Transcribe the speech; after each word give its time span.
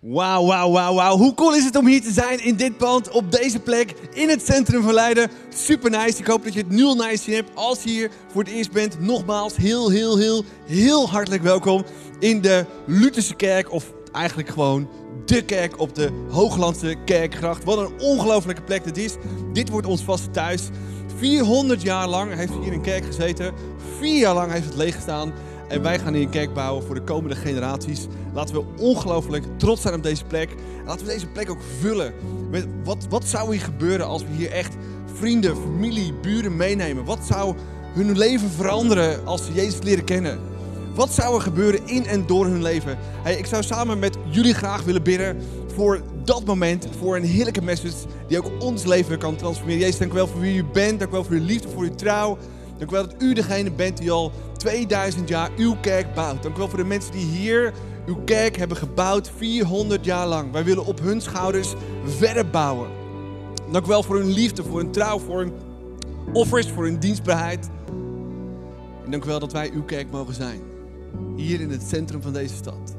Wauw, 0.00 0.46
wauw, 0.46 0.70
wauw, 0.70 0.94
wauw. 0.94 1.16
Hoe 1.16 1.34
cool 1.34 1.54
is 1.54 1.64
het 1.64 1.76
om 1.76 1.86
hier 1.86 2.02
te 2.02 2.12
zijn 2.12 2.44
in 2.44 2.56
dit 2.56 2.76
pand, 2.76 3.10
op 3.10 3.32
deze 3.32 3.58
plek, 3.58 3.94
in 4.12 4.28
het 4.28 4.46
centrum 4.46 4.82
van 4.82 4.94
Leiden. 4.94 5.30
Super 5.48 5.90
nice. 5.90 6.18
Ik 6.18 6.26
hoop 6.26 6.44
dat 6.44 6.52
je 6.52 6.60
het 6.60 6.70
nul 6.70 6.94
nice 6.94 7.30
hebt. 7.30 7.50
Als 7.54 7.82
je 7.82 7.90
hier 7.90 8.10
voor 8.32 8.42
het 8.42 8.52
eerst 8.52 8.72
bent, 8.72 9.00
nogmaals 9.00 9.56
heel, 9.56 9.90
heel, 9.90 10.18
heel, 10.18 10.44
heel 10.66 11.08
hartelijk 11.08 11.42
welkom 11.42 11.84
in 12.18 12.40
de 12.40 12.66
Lutherse 12.86 13.34
kerk. 13.34 13.72
Of 13.72 13.92
eigenlijk 14.12 14.48
gewoon 14.48 14.88
de 15.24 15.42
kerk 15.42 15.80
op 15.80 15.94
de 15.94 16.26
Hooglandse 16.30 16.96
Kerkgracht. 17.04 17.64
Wat 17.64 17.78
een 17.78 18.00
ongelofelijke 18.00 18.62
plek 18.62 18.84
dit 18.84 18.96
is. 18.96 19.14
Dit 19.52 19.68
wordt 19.68 19.86
ons 19.86 20.02
vaste 20.02 20.30
thuis. 20.30 20.68
400 21.16 21.82
jaar 21.82 22.08
lang 22.08 22.34
heeft 22.34 22.52
hier 22.62 22.72
een 22.72 22.82
kerk 22.82 23.04
gezeten. 23.04 23.54
Vier 23.98 24.18
jaar 24.18 24.34
lang 24.34 24.52
heeft 24.52 24.66
het 24.66 24.76
leeg 24.76 24.94
gestaan. 24.94 25.32
En 25.68 25.82
wij 25.82 25.98
gaan 25.98 26.14
hier 26.14 26.22
een 26.22 26.30
kerk 26.30 26.54
bouwen 26.54 26.84
voor 26.84 26.94
de 26.94 27.02
komende 27.02 27.36
generaties. 27.36 28.06
Laten 28.34 28.54
we 28.54 28.64
ongelooflijk 28.78 29.44
trots 29.56 29.82
zijn 29.82 29.94
op 29.94 30.02
deze 30.02 30.24
plek. 30.24 30.50
En 30.50 30.86
laten 30.86 31.06
we 31.06 31.12
deze 31.12 31.26
plek 31.26 31.50
ook 31.50 31.62
vullen. 31.80 32.12
Met 32.50 32.66
wat, 32.84 33.06
wat 33.08 33.24
zou 33.24 33.52
hier 33.52 33.64
gebeuren 33.64 34.06
als 34.06 34.22
we 34.22 34.28
hier 34.36 34.50
echt 34.50 34.76
vrienden, 35.14 35.56
familie, 35.56 36.14
buren 36.22 36.56
meenemen? 36.56 37.04
Wat 37.04 37.18
zou 37.22 37.54
hun 37.94 38.18
leven 38.18 38.50
veranderen 38.50 39.26
als 39.26 39.46
ze 39.46 39.52
Jezus 39.52 39.82
leren 39.82 40.04
kennen? 40.04 40.38
Wat 40.94 41.12
zou 41.12 41.34
er 41.34 41.40
gebeuren 41.40 41.86
in 41.86 42.06
en 42.06 42.26
door 42.26 42.46
hun 42.46 42.62
leven? 42.62 42.98
Hey, 43.22 43.36
ik 43.36 43.46
zou 43.46 43.62
samen 43.62 43.98
met 43.98 44.16
jullie 44.30 44.54
graag 44.54 44.82
willen 44.84 45.02
bidden 45.02 45.36
voor 45.74 46.02
dat 46.24 46.44
moment, 46.44 46.86
voor 46.98 47.16
een 47.16 47.24
heerlijke 47.24 47.62
message 47.62 47.94
die 48.28 48.38
ook 48.38 48.50
ons 48.62 48.84
leven 48.84 49.18
kan 49.18 49.36
transformeren. 49.36 49.80
Jezus, 49.80 49.98
dank 49.98 50.12
u 50.12 50.14
wel 50.14 50.26
voor 50.26 50.40
wie 50.40 50.56
u 50.56 50.64
bent, 50.64 50.98
dank 50.98 51.10
u 51.10 51.14
wel 51.14 51.24
voor 51.24 51.34
uw 51.34 51.44
liefde, 51.44 51.68
voor 51.68 51.82
uw 51.82 51.94
trouw. 51.94 52.38
Dank 52.78 52.90
u 52.90 52.94
wel 52.94 53.06
dat 53.06 53.22
u 53.22 53.34
degene 53.34 53.70
bent 53.70 53.98
die 53.98 54.10
al 54.10 54.32
2000 54.58 55.28
jaar 55.28 55.50
uw 55.56 55.76
kerk 55.80 56.14
bouwt. 56.14 56.42
Dank 56.42 56.54
u 56.54 56.58
wel 56.58 56.68
voor 56.68 56.78
de 56.78 56.84
mensen 56.84 57.12
die 57.12 57.24
hier 57.24 57.72
uw 58.06 58.16
kerk 58.24 58.56
hebben 58.56 58.76
gebouwd 58.76 59.30
400 59.36 60.04
jaar 60.04 60.26
lang. 60.26 60.52
Wij 60.52 60.64
willen 60.64 60.84
op 60.84 61.00
hun 61.00 61.20
schouders 61.20 61.74
verder 62.04 62.50
bouwen. 62.50 62.88
Dank 63.72 63.84
u 63.84 63.88
wel 63.88 64.02
voor 64.02 64.16
hun 64.16 64.30
liefde, 64.30 64.62
voor 64.64 64.78
hun 64.78 64.90
trouw, 64.90 65.18
voor 65.18 65.38
hun 65.38 65.52
offers, 66.32 66.70
voor 66.70 66.84
hun 66.84 66.98
dienstbaarheid. 66.98 67.68
En 69.04 69.10
dank 69.10 69.24
u 69.24 69.26
wel 69.26 69.38
dat 69.38 69.52
wij 69.52 69.70
uw 69.74 69.84
kerk 69.84 70.10
mogen 70.10 70.34
zijn. 70.34 70.60
Hier 71.36 71.60
in 71.60 71.70
het 71.70 71.82
centrum 71.82 72.22
van 72.22 72.32
deze 72.32 72.54
stad. 72.54 72.96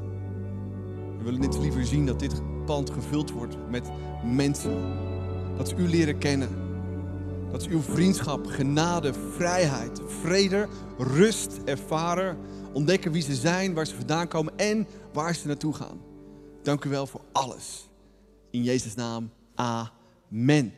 We 1.18 1.24
willen 1.24 1.40
net 1.40 1.58
liever 1.58 1.86
zien 1.86 2.06
dat 2.06 2.18
dit 2.18 2.42
pand 2.66 2.90
gevuld 2.90 3.30
wordt 3.30 3.56
met 3.70 3.90
mensen. 4.24 4.98
Dat 5.56 5.68
ze 5.68 5.74
u 5.76 5.88
leren 5.88 6.18
kennen. 6.18 6.69
Dat 7.52 7.62
ze 7.62 7.68
uw 7.68 7.82
vriendschap, 7.82 8.46
genade, 8.46 9.12
vrijheid, 9.36 10.00
vrede, 10.22 10.68
rust 10.98 11.58
ervaren. 11.64 12.38
Ontdekken 12.72 13.12
wie 13.12 13.22
ze 13.22 13.34
zijn, 13.34 13.74
waar 13.74 13.86
ze 13.86 13.94
vandaan 13.94 14.28
komen 14.28 14.52
en 14.56 14.86
waar 15.12 15.34
ze 15.34 15.46
naartoe 15.46 15.74
gaan. 15.74 16.00
Dank 16.62 16.84
u 16.84 16.90
wel 16.90 17.06
voor 17.06 17.20
alles. 17.32 17.88
In 18.50 18.62
Jezus' 18.62 18.94
naam, 18.94 19.30
amen. 19.54 20.72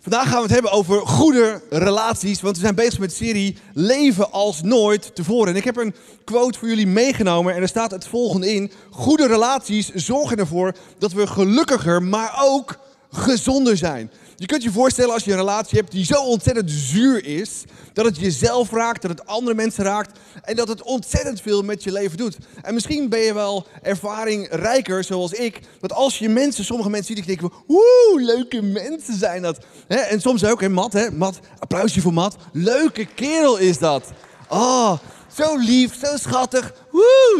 Vandaag 0.00 0.28
gaan 0.28 0.36
we 0.36 0.42
het 0.42 0.52
hebben 0.52 0.70
over 0.70 1.06
goede 1.06 1.62
relaties, 1.70 2.40
want 2.40 2.56
we 2.56 2.62
zijn 2.62 2.74
bezig 2.74 2.98
met 2.98 3.08
de 3.08 3.16
serie 3.16 3.56
Leven 3.72 4.32
als 4.32 4.62
nooit 4.62 5.14
tevoren. 5.14 5.48
En 5.48 5.56
ik 5.56 5.64
heb 5.64 5.76
een 5.76 5.94
quote 6.24 6.58
voor 6.58 6.68
jullie 6.68 6.86
meegenomen 6.86 7.54
en 7.54 7.62
er 7.62 7.68
staat 7.68 7.90
het 7.90 8.06
volgende 8.06 8.52
in. 8.52 8.72
Goede 8.90 9.26
relaties 9.26 9.88
zorgen 9.88 10.36
ervoor 10.36 10.74
dat 10.98 11.12
we 11.12 11.26
gelukkiger, 11.26 12.02
maar 12.02 12.40
ook 12.42 12.78
gezonder 13.10 13.76
zijn. 13.76 14.10
Je 14.36 14.46
kunt 14.46 14.62
je 14.62 14.70
voorstellen 14.70 15.12
als 15.12 15.24
je 15.24 15.30
een 15.30 15.36
relatie 15.36 15.78
hebt 15.78 15.92
die 15.92 16.04
zo 16.04 16.22
ontzettend 16.22 16.70
zuur 16.70 17.24
is, 17.24 17.64
dat 17.92 18.04
het 18.04 18.18
jezelf 18.18 18.70
raakt, 18.70 19.02
dat 19.02 19.10
het 19.10 19.26
andere 19.26 19.56
mensen 19.56 19.84
raakt 19.84 20.18
en 20.42 20.56
dat 20.56 20.68
het 20.68 20.82
ontzettend 20.82 21.40
veel 21.40 21.62
met 21.62 21.82
je 21.84 21.92
leven 21.92 22.16
doet. 22.16 22.36
En 22.62 22.74
misschien 22.74 23.08
ben 23.08 23.20
je 23.20 23.34
wel 23.34 23.66
ervaringrijker 23.82 25.04
zoals 25.04 25.32
ik, 25.32 25.60
dat 25.80 25.92
als 25.92 26.18
je 26.18 26.28
mensen, 26.28 26.64
sommige 26.64 26.90
mensen 26.90 27.16
ziet, 27.16 27.28
ik 27.28 27.40
denk, 27.40 27.52
woe, 27.66 28.14
leuke 28.16 28.62
mensen 28.62 29.18
zijn 29.18 29.42
dat. 29.42 29.58
En 29.86 30.20
soms 30.20 30.44
ook, 30.44 30.60
hè, 30.60 30.68
Matt, 30.68 30.92
hè, 30.92 31.10
Matt, 31.10 31.38
applausje 31.58 32.00
voor 32.00 32.12
Matt, 32.12 32.36
leuke 32.52 33.04
kerel 33.04 33.56
is 33.56 33.78
dat. 33.78 34.12
Oh, 34.48 34.98
zo 35.36 35.56
lief, 35.56 35.98
zo 36.04 36.16
schattig. 36.16 36.72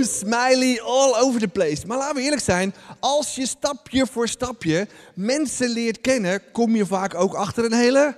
Smiley 0.02 0.80
all 0.80 1.14
over 1.14 1.40
the 1.40 1.48
place. 1.48 1.86
Maar 1.86 1.98
laten 1.98 2.16
we 2.16 2.22
eerlijk 2.22 2.42
zijn, 2.42 2.74
als 3.00 3.34
je 3.34 3.46
stapje 3.46 4.06
voor 4.06 4.28
stapje 4.28 4.88
mensen 5.14 5.68
leert 5.68 6.00
kennen, 6.00 6.42
kom 6.52 6.76
je 6.76 6.86
vaak 6.86 7.14
ook 7.14 7.34
achter 7.34 7.64
een 7.64 7.72
hele 7.72 8.16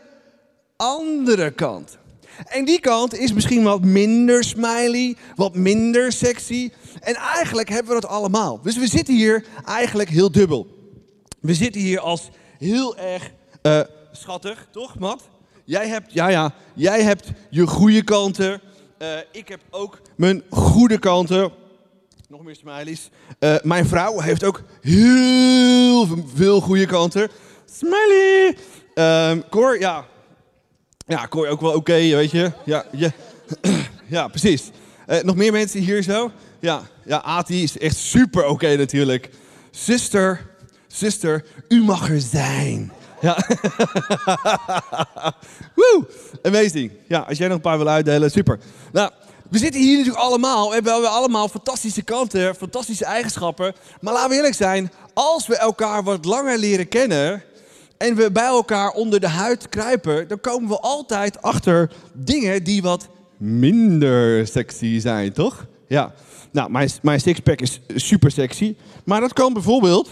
andere 0.76 1.50
kant. 1.50 1.98
En 2.44 2.64
die 2.64 2.80
kant 2.80 3.14
is 3.14 3.32
misschien 3.32 3.62
wat 3.62 3.84
minder 3.84 4.44
smiley, 4.44 5.16
wat 5.36 5.54
minder 5.54 6.12
sexy. 6.12 6.70
En 7.00 7.14
eigenlijk 7.14 7.68
hebben 7.68 7.94
we 7.94 8.00
dat 8.00 8.10
allemaal. 8.10 8.60
Dus 8.62 8.76
we 8.76 8.86
zitten 8.86 9.14
hier 9.14 9.44
eigenlijk 9.64 10.08
heel 10.08 10.32
dubbel. 10.32 10.66
We 11.40 11.54
zitten 11.54 11.80
hier 11.80 12.00
als 12.00 12.28
heel 12.58 12.96
erg 12.96 13.30
uh, 13.62 13.80
schattig, 14.12 14.68
toch, 14.70 14.98
Matt? 14.98 15.28
Jij 15.64 15.88
hebt, 15.88 16.12
ja, 16.12 16.28
ja, 16.28 16.54
jij 16.74 17.02
hebt 17.02 17.30
je 17.50 17.66
goede 17.66 18.02
kanten. 18.02 18.60
Uh, 18.98 19.08
ik 19.32 19.48
heb 19.48 19.60
ook 19.70 20.00
mijn 20.16 20.42
goede 20.50 20.98
kanten. 20.98 21.52
Nog 22.28 22.42
meer 22.42 22.56
smileys. 22.56 23.10
Uh, 23.40 23.54
mijn 23.62 23.86
vrouw 23.86 24.20
heeft 24.20 24.44
ook 24.44 24.62
heel 24.80 26.06
veel 26.34 26.60
goede 26.60 26.86
kanten. 26.86 27.28
Smiley! 27.70 28.56
Um, 28.94 29.48
Cor, 29.48 29.80
ja. 29.80 30.04
Ja, 31.06 31.28
Cor 31.28 31.48
ook 31.48 31.60
wel 31.60 31.74
oké, 31.74 31.92
weet 31.92 32.30
je. 32.30 32.52
Ja, 32.64 32.84
ja. 32.92 33.10
ja 34.16 34.28
precies. 34.28 34.70
Uh, 35.06 35.22
nog 35.22 35.36
meer 35.36 35.52
mensen 35.52 35.80
hier 35.80 36.02
zo? 36.02 36.30
Ja, 36.60 36.82
ja 37.04 37.22
Ati 37.22 37.62
is 37.62 37.78
echt 37.78 37.96
super 37.96 38.46
oké 38.46 38.76
natuurlijk. 38.76 39.30
Zuster, 39.70 40.50
zuster, 40.86 41.44
u 41.68 41.82
mag 41.82 42.10
er 42.10 42.20
zijn. 42.20 42.92
Ja. 43.20 43.36
Woe! 45.74 46.06
Amazing. 46.42 46.92
Ja, 47.08 47.18
als 47.18 47.38
jij 47.38 47.46
nog 47.46 47.56
een 47.56 47.62
paar 47.62 47.78
wil 47.78 47.88
uitdelen, 47.88 48.30
super. 48.30 48.58
Nou, 48.92 49.10
we 49.50 49.58
zitten 49.58 49.80
hier 49.80 49.96
natuurlijk 49.96 50.24
allemaal. 50.24 50.68
We 50.68 50.74
hebben 50.74 51.10
allemaal 51.10 51.48
fantastische 51.48 52.02
kanten, 52.02 52.54
fantastische 52.54 53.04
eigenschappen. 53.04 53.74
Maar 54.00 54.12
laten 54.12 54.30
we 54.30 54.36
eerlijk 54.36 54.54
zijn, 54.54 54.92
als 55.14 55.46
we 55.46 55.56
elkaar 55.56 56.02
wat 56.02 56.24
langer 56.24 56.58
leren 56.58 56.88
kennen 56.88 57.42
en 57.96 58.16
we 58.16 58.32
bij 58.32 58.46
elkaar 58.46 58.90
onder 58.90 59.20
de 59.20 59.28
huid 59.28 59.68
kruipen, 59.68 60.28
dan 60.28 60.40
komen 60.40 60.68
we 60.68 60.80
altijd 60.80 61.42
achter 61.42 61.92
dingen 62.12 62.64
die 62.64 62.82
wat 62.82 63.08
minder 63.36 64.46
sexy 64.46 65.00
zijn, 65.00 65.32
toch? 65.32 65.66
Ja. 65.88 66.14
Nou, 66.52 66.70
mijn, 66.70 66.90
mijn 67.02 67.20
sixpack 67.20 67.60
is 67.60 67.80
super 67.94 68.30
sexy. 68.30 68.76
Maar 69.04 69.20
dat 69.20 69.32
kan 69.32 69.52
bijvoorbeeld 69.52 70.10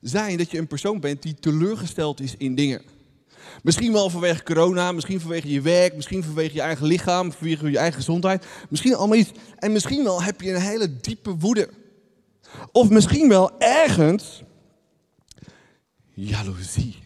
zijn 0.00 0.38
dat 0.38 0.50
je 0.50 0.58
een 0.58 0.66
persoon 0.66 1.00
bent 1.00 1.22
die 1.22 1.34
teleurgesteld 1.40 2.20
is 2.20 2.34
in 2.38 2.54
dingen. 2.54 2.82
Misschien 3.62 3.92
wel 3.92 4.10
vanwege 4.10 4.42
corona, 4.42 4.92
misschien 4.92 5.20
vanwege 5.20 5.50
je 5.50 5.60
werk, 5.60 5.94
misschien 5.94 6.24
vanwege 6.24 6.54
je 6.54 6.60
eigen 6.60 6.86
lichaam, 6.86 7.32
vanwege 7.32 7.70
je 7.70 7.78
eigen 7.78 7.96
gezondheid. 7.96 8.46
Misschien 8.68 8.94
allemaal 8.94 9.18
iets. 9.18 9.30
En 9.58 9.72
misschien 9.72 10.04
wel 10.04 10.22
heb 10.22 10.40
je 10.40 10.54
een 10.54 10.60
hele 10.60 11.00
diepe 11.00 11.36
woede. 11.36 11.68
Of 12.72 12.90
misschien 12.90 13.28
wel 13.28 13.60
ergens 13.60 14.42
jaloezie. 16.14 17.02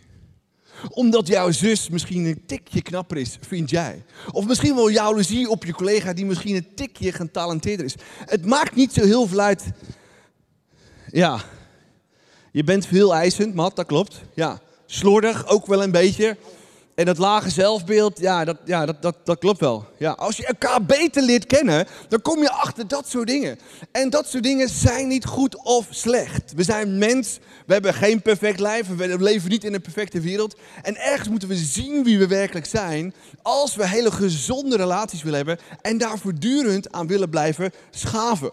Omdat 0.88 1.26
jouw 1.26 1.50
zus 1.50 1.88
misschien 1.88 2.24
een 2.24 2.42
tikje 2.46 2.82
knapper 2.82 3.16
is, 3.16 3.38
vind 3.40 3.70
jij. 3.70 4.04
Of 4.32 4.46
misschien 4.46 4.74
wel 4.74 4.88
jaloezie 4.88 5.48
op 5.48 5.64
je 5.64 5.72
collega 5.72 6.12
die 6.12 6.26
misschien 6.26 6.56
een 6.56 6.74
tikje 6.74 7.12
getalenteerder 7.12 7.86
is. 7.86 7.94
Het 8.24 8.46
maakt 8.46 8.74
niet 8.74 8.92
zo 8.92 9.04
heel 9.04 9.26
veel 9.26 9.40
uit. 9.40 9.64
Ja, 11.10 11.40
je 12.52 12.64
bent 12.64 12.86
veel 12.86 13.14
eisend, 13.14 13.54
Mat, 13.54 13.76
dat 13.76 13.86
klopt. 13.86 14.20
Ja, 14.34 14.60
slordig 14.90 15.46
ook 15.46 15.66
wel 15.66 15.82
een 15.82 15.90
beetje. 15.90 16.36
En 16.94 17.04
dat 17.04 17.18
lage 17.18 17.50
zelfbeeld, 17.50 18.18
ja, 18.18 18.44
dat, 18.44 18.56
ja 18.64 18.86
dat, 18.86 19.02
dat, 19.02 19.16
dat 19.24 19.38
klopt 19.38 19.60
wel. 19.60 19.86
Ja, 19.98 20.10
als 20.10 20.36
je 20.36 20.46
elkaar 20.46 20.84
beter 20.84 21.22
leert 21.22 21.46
kennen, 21.46 21.86
dan 22.08 22.22
kom 22.22 22.42
je 22.42 22.50
achter 22.50 22.88
dat 22.88 23.08
soort 23.08 23.26
dingen. 23.26 23.58
En 23.92 24.10
dat 24.10 24.28
soort 24.28 24.42
dingen 24.42 24.68
zijn 24.68 25.08
niet 25.08 25.24
goed 25.24 25.64
of 25.64 25.86
slecht. 25.90 26.52
We 26.56 26.62
zijn 26.62 26.98
mens, 26.98 27.38
we 27.66 27.72
hebben 27.72 27.94
geen 27.94 28.22
perfect 28.22 28.60
lijf, 28.60 28.96
we 28.96 29.22
leven 29.22 29.50
niet 29.50 29.64
in 29.64 29.74
een 29.74 29.80
perfecte 29.80 30.20
wereld. 30.20 30.56
En 30.82 30.96
ergens 30.96 31.28
moeten 31.28 31.48
we 31.48 31.56
zien 31.56 32.04
wie 32.04 32.18
we 32.18 32.26
werkelijk 32.26 32.66
zijn, 32.66 33.14
als 33.42 33.74
we 33.74 33.88
hele 33.88 34.10
gezonde 34.10 34.76
relaties 34.76 35.22
willen 35.22 35.38
hebben 35.38 35.58
en 35.82 35.98
daar 35.98 36.18
voortdurend 36.18 36.92
aan 36.92 37.06
willen 37.06 37.30
blijven 37.30 37.72
schaven. 37.90 38.50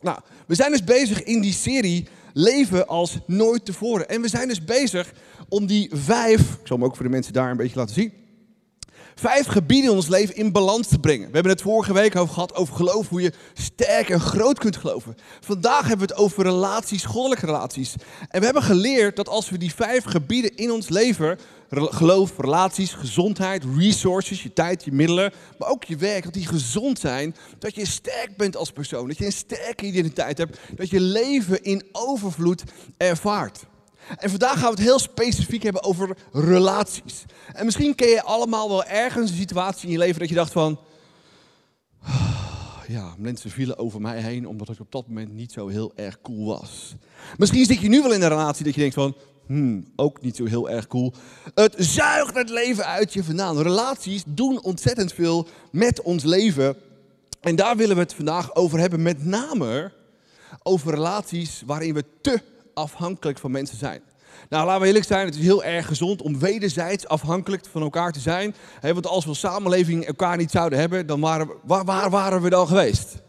Nou, 0.00 0.18
we 0.46 0.54
zijn 0.54 0.70
dus 0.70 0.84
bezig 0.84 1.22
in 1.22 1.40
die 1.40 1.52
serie 1.52 2.08
leven 2.32 2.86
als 2.86 3.18
nooit 3.26 3.64
tevoren. 3.64 4.08
En 4.08 4.20
we 4.20 4.28
zijn 4.28 4.48
dus 4.48 4.64
bezig 4.64 5.12
om 5.48 5.66
die 5.66 5.90
vijf, 5.92 6.40
ik 6.40 6.66
zal 6.66 6.76
hem 6.76 6.86
ook 6.86 6.96
voor 6.96 7.04
de 7.04 7.10
mensen 7.10 7.32
daar 7.32 7.50
een 7.50 7.56
beetje 7.56 7.78
laten 7.78 7.94
zien. 7.94 8.12
Vijf 9.14 9.46
gebieden 9.46 9.90
in 9.90 9.96
ons 9.96 10.08
leven 10.08 10.36
in 10.36 10.52
balans 10.52 10.88
te 10.88 10.98
brengen. 10.98 11.26
We 11.26 11.34
hebben 11.34 11.52
het 11.52 11.62
vorige 11.62 11.92
week 11.92 12.16
over 12.16 12.34
gehad 12.34 12.54
over 12.54 12.74
geloof, 12.74 13.08
hoe 13.08 13.22
je 13.22 13.32
sterk 13.52 14.08
en 14.08 14.20
groot 14.20 14.58
kunt 14.58 14.76
geloven. 14.76 15.16
Vandaag 15.40 15.88
hebben 15.88 16.06
we 16.06 16.14
het 16.14 16.22
over 16.22 16.42
relaties, 16.42 17.04
goddelijke 17.04 17.46
relaties. 17.46 17.94
En 18.28 18.38
we 18.38 18.44
hebben 18.44 18.62
geleerd 18.62 19.16
dat 19.16 19.28
als 19.28 19.50
we 19.50 19.58
die 19.58 19.74
vijf 19.74 20.04
gebieden 20.04 20.56
in 20.56 20.70
ons 20.70 20.88
leven, 20.88 21.38
geloof, 21.72 22.38
relaties, 22.38 22.92
gezondheid, 22.92 23.64
resources, 23.76 24.42
je 24.42 24.52
tijd, 24.52 24.84
je 24.84 24.92
middelen, 24.92 25.32
maar 25.58 25.68
ook 25.68 25.84
je 25.84 25.96
werk, 25.96 26.24
dat 26.24 26.32
die 26.32 26.46
gezond 26.46 26.98
zijn, 26.98 27.36
dat 27.58 27.74
je 27.74 27.86
sterk 27.86 28.36
bent 28.36 28.56
als 28.56 28.72
persoon, 28.72 29.08
dat 29.08 29.18
je 29.18 29.24
een 29.24 29.32
sterke 29.32 29.86
identiteit 29.86 30.38
hebt, 30.38 30.58
dat 30.74 30.90
je 30.90 31.00
leven 31.00 31.62
in 31.62 31.84
overvloed 31.92 32.62
ervaart. 32.96 33.64
En 34.16 34.30
vandaag 34.30 34.52
gaan 34.52 34.62
we 34.62 34.68
het 34.68 34.78
heel 34.78 34.98
specifiek 34.98 35.62
hebben 35.62 35.82
over 35.82 36.16
relaties. 36.32 37.24
En 37.52 37.64
misschien 37.64 37.94
ken 37.94 38.08
je 38.08 38.22
allemaal 38.22 38.68
wel 38.68 38.84
ergens 38.84 39.30
een 39.30 39.36
situatie 39.36 39.86
in 39.86 39.92
je 39.92 39.98
leven 39.98 40.20
dat 40.20 40.28
je 40.28 40.34
dacht 40.34 40.52
van... 40.52 40.80
Ja, 42.88 43.14
mensen 43.18 43.50
vielen 43.50 43.78
over 43.78 44.00
mij 44.00 44.20
heen 44.20 44.46
omdat 44.46 44.68
ik 44.68 44.80
op 44.80 44.92
dat 44.92 45.08
moment 45.08 45.32
niet 45.32 45.52
zo 45.52 45.68
heel 45.68 45.92
erg 45.94 46.20
cool 46.22 46.46
was. 46.46 46.94
Misschien 47.36 47.64
zit 47.64 47.80
je 47.80 47.88
nu 47.88 48.02
wel 48.02 48.12
in 48.12 48.22
een 48.22 48.28
relatie 48.28 48.64
dat 48.64 48.74
je 48.74 48.80
denkt 48.80 48.94
van... 48.94 49.16
Hmm, 49.46 49.92
ook 49.96 50.22
niet 50.22 50.36
zo 50.36 50.44
heel 50.44 50.70
erg 50.70 50.86
cool. 50.86 51.12
Het 51.54 51.74
zuigt 51.78 52.34
het 52.34 52.50
leven 52.50 52.86
uit 52.86 53.12
je 53.12 53.24
vandaan. 53.24 53.62
Relaties 53.62 54.22
doen 54.26 54.62
ontzettend 54.62 55.12
veel 55.12 55.46
met 55.70 56.02
ons 56.02 56.24
leven. 56.24 56.76
En 57.40 57.56
daar 57.56 57.76
willen 57.76 57.96
we 57.96 58.02
het 58.02 58.14
vandaag 58.14 58.54
over 58.54 58.78
hebben. 58.78 59.02
Met 59.02 59.24
name 59.24 59.92
over 60.62 60.94
relaties 60.94 61.62
waarin 61.66 61.94
we 61.94 62.04
te 62.20 62.40
afhankelijk 62.74 63.38
van 63.38 63.50
mensen 63.50 63.78
zijn. 63.78 64.02
Nou, 64.48 64.66
laten 64.66 64.80
we 64.80 64.86
eerlijk 64.86 65.06
zijn, 65.06 65.26
het 65.26 65.34
is 65.34 65.42
heel 65.42 65.64
erg 65.64 65.86
gezond 65.86 66.22
om 66.22 66.38
wederzijds 66.38 67.06
afhankelijk 67.06 67.64
van 67.70 67.82
elkaar 67.82 68.12
te 68.12 68.20
zijn. 68.20 68.54
want 68.80 69.06
als 69.06 69.24
we 69.24 69.28
als 69.28 69.38
samenleving 69.38 70.04
elkaar 70.04 70.36
niet 70.36 70.50
zouden 70.50 70.78
hebben, 70.78 71.06
dan 71.06 71.20
waren 71.20 71.46
we, 71.46 71.54
waar, 71.62 71.84
waar 71.84 72.10
waren 72.10 72.42
we 72.42 72.50
dan 72.50 72.66
geweest? 72.66 73.22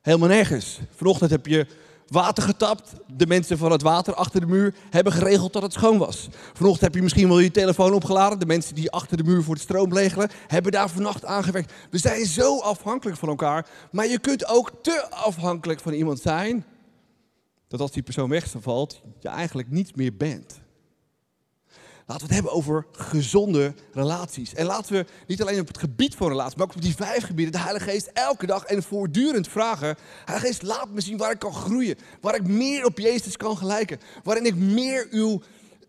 Helemaal 0.00 0.28
nergens. 0.28 0.80
Vanochtend 0.96 1.30
heb 1.30 1.46
je 1.46 1.66
water 2.08 2.42
getapt. 2.42 2.92
De 3.16 3.26
mensen 3.26 3.58
van 3.58 3.72
het 3.72 3.82
water 3.82 4.14
achter 4.14 4.40
de 4.40 4.46
muur 4.46 4.74
hebben 4.90 5.12
geregeld 5.12 5.52
dat 5.52 5.62
het 5.62 5.72
schoon 5.72 5.98
was. 5.98 6.28
Vanochtend 6.52 6.80
heb 6.80 6.94
je 6.94 7.02
misschien 7.02 7.28
wel 7.28 7.38
je 7.38 7.50
telefoon 7.50 7.92
opgeladen. 7.92 8.38
De 8.38 8.46
mensen 8.46 8.74
die 8.74 8.90
achter 8.90 9.16
de 9.16 9.24
muur 9.24 9.42
voor 9.42 9.54
de 9.54 9.60
stroom 9.60 9.92
regelen, 9.92 10.30
hebben 10.46 10.72
daar 10.72 10.88
vannacht 10.88 11.24
aan 11.24 11.44
gewerkt. 11.44 11.72
We 11.90 11.98
zijn 11.98 12.26
zo 12.26 12.58
afhankelijk 12.58 13.18
van 13.18 13.28
elkaar. 13.28 13.66
Maar 13.90 14.06
je 14.06 14.18
kunt 14.18 14.48
ook 14.48 14.72
te 14.82 15.06
afhankelijk 15.10 15.80
van 15.80 15.92
iemand 15.92 16.20
zijn 16.20 16.64
dat 17.68 17.80
als 17.80 17.92
die 17.92 18.02
persoon 18.02 18.28
wegvalt, 18.28 19.00
je 19.20 19.28
eigenlijk 19.28 19.70
niets 19.70 19.92
meer 19.92 20.16
bent. 20.16 20.62
Laten 22.06 22.26
we 22.26 22.34
het 22.34 22.42
hebben 22.42 22.52
over 22.52 22.86
gezonde 22.92 23.74
relaties. 23.92 24.54
En 24.54 24.66
laten 24.66 24.92
we 24.92 25.06
niet 25.26 25.42
alleen 25.42 25.60
op 25.60 25.66
het 25.66 25.78
gebied 25.78 26.14
van 26.14 26.28
relaties, 26.28 26.54
maar 26.54 26.66
ook 26.66 26.74
op 26.74 26.82
die 26.82 26.94
vijf 26.94 27.24
gebieden 27.24 27.52
de 27.52 27.60
Heilige 27.60 27.90
Geest 27.90 28.10
elke 28.12 28.46
dag 28.46 28.64
en 28.64 28.82
voortdurend 28.82 29.48
vragen. 29.48 29.96
Heilige 30.24 30.46
Geest, 30.46 30.62
laat 30.62 30.90
me 30.90 31.00
zien 31.00 31.16
waar 31.16 31.30
ik 31.30 31.38
kan 31.38 31.54
groeien. 31.54 31.98
Waar 32.20 32.34
ik 32.34 32.46
meer 32.46 32.84
op 32.84 32.98
Jezus 32.98 33.36
kan 33.36 33.56
gelijken. 33.56 34.00
Waarin 34.22 34.46
ik 34.46 34.54
meer 34.54 35.06
uw, 35.10 35.42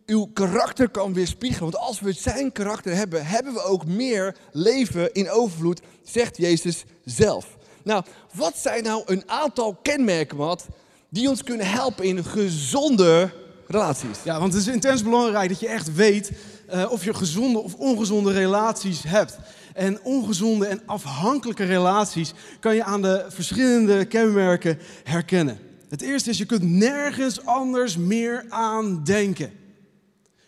uw 0.05 0.25
karakter 0.25 0.89
kan 0.89 1.13
weerspiegelen. 1.13 1.71
Want 1.71 1.83
als 1.83 1.99
we 1.99 2.11
zijn 2.11 2.51
karakter 2.51 2.95
hebben, 2.95 3.25
hebben 3.25 3.53
we 3.53 3.63
ook 3.63 3.85
meer 3.85 4.35
leven 4.51 5.13
in 5.13 5.29
overvloed, 5.29 5.81
zegt 6.03 6.37
Jezus 6.37 6.83
zelf. 7.05 7.57
Nou, 7.83 8.03
wat 8.33 8.57
zijn 8.57 8.83
nou 8.83 9.03
een 9.05 9.29
aantal 9.29 9.75
kenmerken, 9.81 10.37
wat 10.37 10.67
die 11.09 11.29
ons 11.29 11.43
kunnen 11.43 11.67
helpen 11.67 12.05
in 12.05 12.23
gezonde 12.23 13.43
relaties. 13.67 14.17
Ja, 14.23 14.39
want 14.39 14.53
het 14.53 14.61
is 14.61 14.73
intens 14.73 15.03
belangrijk 15.03 15.49
dat 15.49 15.59
je 15.59 15.67
echt 15.67 15.95
weet 15.95 16.31
uh, 16.73 16.91
of 16.91 17.03
je 17.03 17.13
gezonde 17.13 17.59
of 17.59 17.73
ongezonde 17.73 18.31
relaties 18.31 19.03
hebt. 19.03 19.37
En 19.73 19.99
ongezonde 20.03 20.65
en 20.65 20.81
afhankelijke 20.85 21.63
relaties 21.63 22.33
kan 22.59 22.75
je 22.75 22.83
aan 22.83 23.01
de 23.01 23.25
verschillende 23.27 24.05
kenmerken 24.05 24.79
herkennen. 25.03 25.59
Het 25.89 26.01
eerste 26.01 26.29
is, 26.29 26.37
je 26.37 26.45
kunt 26.45 26.63
nergens 26.63 27.45
anders 27.45 27.97
meer 27.97 28.45
aan 28.49 29.03
denken. 29.03 29.51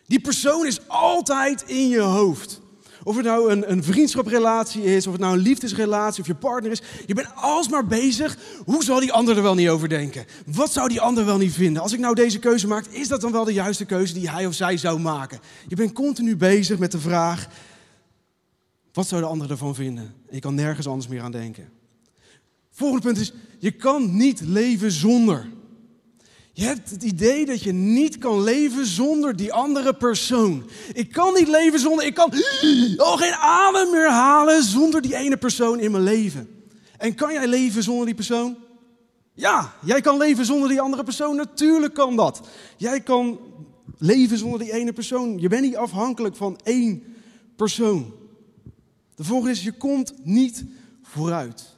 Die 0.05 0.21
persoon 0.21 0.65
is 0.65 0.79
altijd 0.87 1.61
in 1.61 1.87
je 1.87 1.99
hoofd. 1.99 2.61
Of 3.07 3.15
het 3.15 3.25
nou 3.25 3.51
een, 3.51 3.71
een 3.71 4.83
is, 4.83 5.07
of 5.07 5.11
het 5.11 5.21
nou 5.21 5.37
een 5.37 5.43
liefdesrelatie 5.43 6.21
of 6.21 6.27
je 6.27 6.35
partner 6.35 6.71
is. 6.71 6.81
Je 7.05 7.13
bent 7.13 7.27
alsmaar 7.35 7.85
bezig. 7.85 8.37
Hoe 8.65 8.83
zal 8.83 8.99
die 8.99 9.11
ander 9.11 9.37
er 9.37 9.43
wel 9.43 9.55
niet 9.55 9.69
over 9.69 9.89
denken? 9.89 10.25
Wat 10.45 10.71
zou 10.71 10.87
die 10.89 11.01
ander 11.01 11.25
wel 11.25 11.37
niet 11.37 11.53
vinden? 11.53 11.81
Als 11.81 11.93
ik 11.93 11.99
nou 11.99 12.15
deze 12.15 12.39
keuze 12.39 12.67
maak, 12.67 12.85
is 12.85 13.07
dat 13.07 13.21
dan 13.21 13.31
wel 13.31 13.43
de 13.43 13.53
juiste 13.53 13.85
keuze 13.85 14.13
die 14.13 14.29
hij 14.29 14.45
of 14.45 14.53
zij 14.53 14.77
zou 14.77 14.99
maken? 14.99 15.39
Je 15.67 15.75
bent 15.75 15.93
continu 15.93 16.35
bezig 16.35 16.79
met 16.79 16.91
de 16.91 16.99
vraag: 16.99 17.47
wat 18.93 19.07
zou 19.07 19.21
de 19.21 19.27
ander 19.27 19.51
ervan 19.51 19.75
vinden? 19.75 20.03
En 20.03 20.35
je 20.35 20.41
kan 20.41 20.55
nergens 20.55 20.87
anders 20.87 21.07
meer 21.07 21.21
aan 21.21 21.31
denken. 21.31 21.69
Volgende 22.71 23.03
punt 23.03 23.17
is: 23.17 23.33
je 23.59 23.71
kan 23.71 24.15
niet 24.17 24.41
leven 24.41 24.91
zonder. 24.91 25.47
Je 26.57 26.65
hebt 26.65 26.89
het 26.89 27.03
idee 27.03 27.45
dat 27.45 27.63
je 27.63 27.71
niet 27.71 28.17
kan 28.17 28.43
leven 28.43 28.85
zonder 28.85 29.35
die 29.35 29.53
andere 29.53 29.93
persoon. 29.93 30.69
Ik 30.93 31.11
kan 31.11 31.33
niet 31.33 31.47
leven 31.47 31.79
zonder, 31.79 32.05
ik 32.05 32.13
kan 32.13 32.33
oh, 33.07 33.17
geen 33.17 33.33
adem 33.33 33.91
meer 33.91 34.09
halen 34.09 34.63
zonder 34.63 35.01
die 35.01 35.15
ene 35.15 35.37
persoon 35.37 35.79
in 35.79 35.91
mijn 35.91 36.03
leven. 36.03 36.63
En 36.97 37.15
kan 37.15 37.33
jij 37.33 37.47
leven 37.47 37.83
zonder 37.83 38.05
die 38.05 38.15
persoon? 38.15 38.57
Ja, 39.33 39.73
jij 39.85 40.01
kan 40.01 40.17
leven 40.17 40.45
zonder 40.45 40.69
die 40.69 40.81
andere 40.81 41.03
persoon. 41.03 41.35
Natuurlijk 41.35 41.93
kan 41.93 42.15
dat. 42.15 42.41
Jij 42.77 43.01
kan 43.01 43.39
leven 43.97 44.37
zonder 44.37 44.59
die 44.59 44.73
ene 44.73 44.93
persoon. 44.93 45.39
Je 45.39 45.47
bent 45.47 45.61
niet 45.61 45.75
afhankelijk 45.75 46.35
van 46.35 46.59
één 46.63 47.03
persoon. 47.55 48.13
De 49.15 49.23
volgende 49.23 49.51
is, 49.51 49.63
je 49.63 49.77
komt 49.77 50.13
niet 50.23 50.63
vooruit. 51.01 51.76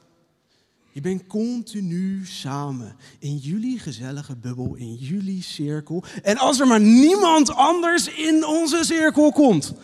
Je 0.92 1.00
bent 1.00 1.26
continu 1.26 2.26
samen 2.26 2.96
in 3.18 3.36
jullie 3.36 3.78
gezellige 3.78 4.36
bubbel, 4.36 4.74
in 4.74 4.94
jullie 4.94 5.42
cirkel. 5.42 6.04
En 6.22 6.36
als 6.36 6.60
er 6.60 6.66
maar 6.66 6.80
niemand 6.80 7.50
anders 7.50 8.08
in 8.08 8.46
onze 8.46 8.84
cirkel 8.84 9.32
komt. 9.32 9.74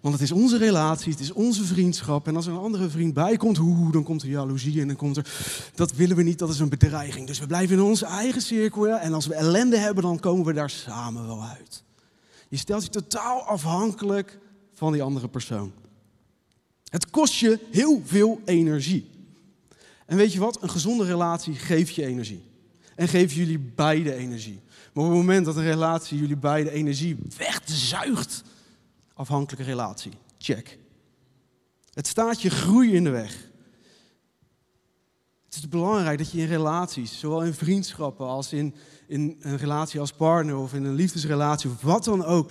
Want 0.00 0.14
het 0.14 0.22
is 0.22 0.32
onze 0.32 0.56
relatie, 0.56 1.12
het 1.12 1.20
is 1.20 1.32
onze 1.32 1.64
vriendschap. 1.64 2.26
En 2.26 2.36
als 2.36 2.46
er 2.46 2.52
een 2.52 2.58
andere 2.58 2.88
vriend 2.88 3.14
bij 3.14 3.36
komt, 3.36 3.56
hoe, 3.56 3.92
dan 3.92 4.02
komt 4.02 4.22
er 4.22 4.28
jaloezie 4.28 4.80
en 4.80 4.86
dan 4.86 4.96
komt 4.96 5.16
er... 5.16 5.26
Dat 5.74 5.92
willen 5.92 6.16
we 6.16 6.22
niet, 6.22 6.38
dat 6.38 6.50
is 6.50 6.58
een 6.58 6.68
bedreiging. 6.68 7.26
Dus 7.26 7.38
we 7.38 7.46
blijven 7.46 7.76
in 7.76 7.82
onze 7.82 8.06
eigen 8.06 8.42
cirkel. 8.42 8.88
En 8.88 9.14
als 9.14 9.26
we 9.26 9.34
ellende 9.34 9.76
hebben, 9.76 10.02
dan 10.02 10.20
komen 10.20 10.44
we 10.44 10.52
daar 10.52 10.70
samen 10.70 11.26
wel 11.26 11.42
uit. 11.42 11.84
Je 12.48 12.56
stelt 12.56 12.82
je 12.82 12.90
totaal 12.90 13.40
afhankelijk 13.40 14.38
van 14.74 14.92
die 14.92 15.02
andere 15.02 15.28
persoon. 15.28 15.72
Het 16.88 17.10
kost 17.10 17.34
je 17.34 17.58
heel 17.70 18.02
veel 18.04 18.40
energie. 18.44 19.17
En 20.08 20.16
weet 20.16 20.32
je 20.32 20.38
wat? 20.38 20.62
Een 20.62 20.70
gezonde 20.70 21.04
relatie 21.04 21.54
geeft 21.54 21.94
je 21.94 22.06
energie. 22.06 22.42
En 22.94 23.08
geeft 23.08 23.34
jullie 23.34 23.58
beide 23.58 24.14
energie. 24.14 24.60
Maar 24.92 25.04
op 25.04 25.10
het 25.10 25.18
moment 25.18 25.44
dat 25.44 25.56
een 25.56 25.62
relatie 25.62 26.18
jullie 26.18 26.36
beide 26.36 26.70
energie 26.70 27.18
wegzuigt, 27.36 28.42
afhankelijke 29.14 29.64
relatie, 29.64 30.12
check. 30.38 30.78
Het 31.92 32.06
staat 32.06 32.42
je 32.42 32.50
groei 32.50 32.94
in 32.94 33.04
de 33.04 33.10
weg. 33.10 33.50
Het 35.44 35.54
is 35.54 35.68
belangrijk 35.68 36.18
dat 36.18 36.30
je 36.30 36.40
in 36.40 36.48
relaties, 36.48 37.18
zowel 37.18 37.44
in 37.44 37.54
vriendschappen 37.54 38.26
als 38.26 38.52
in, 38.52 38.74
in 39.06 39.36
een 39.40 39.56
relatie 39.56 40.00
als 40.00 40.12
partner 40.12 40.56
of 40.56 40.74
in 40.74 40.84
een 40.84 40.94
liefdesrelatie 40.94 41.70
of 41.70 41.82
wat 41.82 42.04
dan 42.04 42.24
ook, 42.24 42.50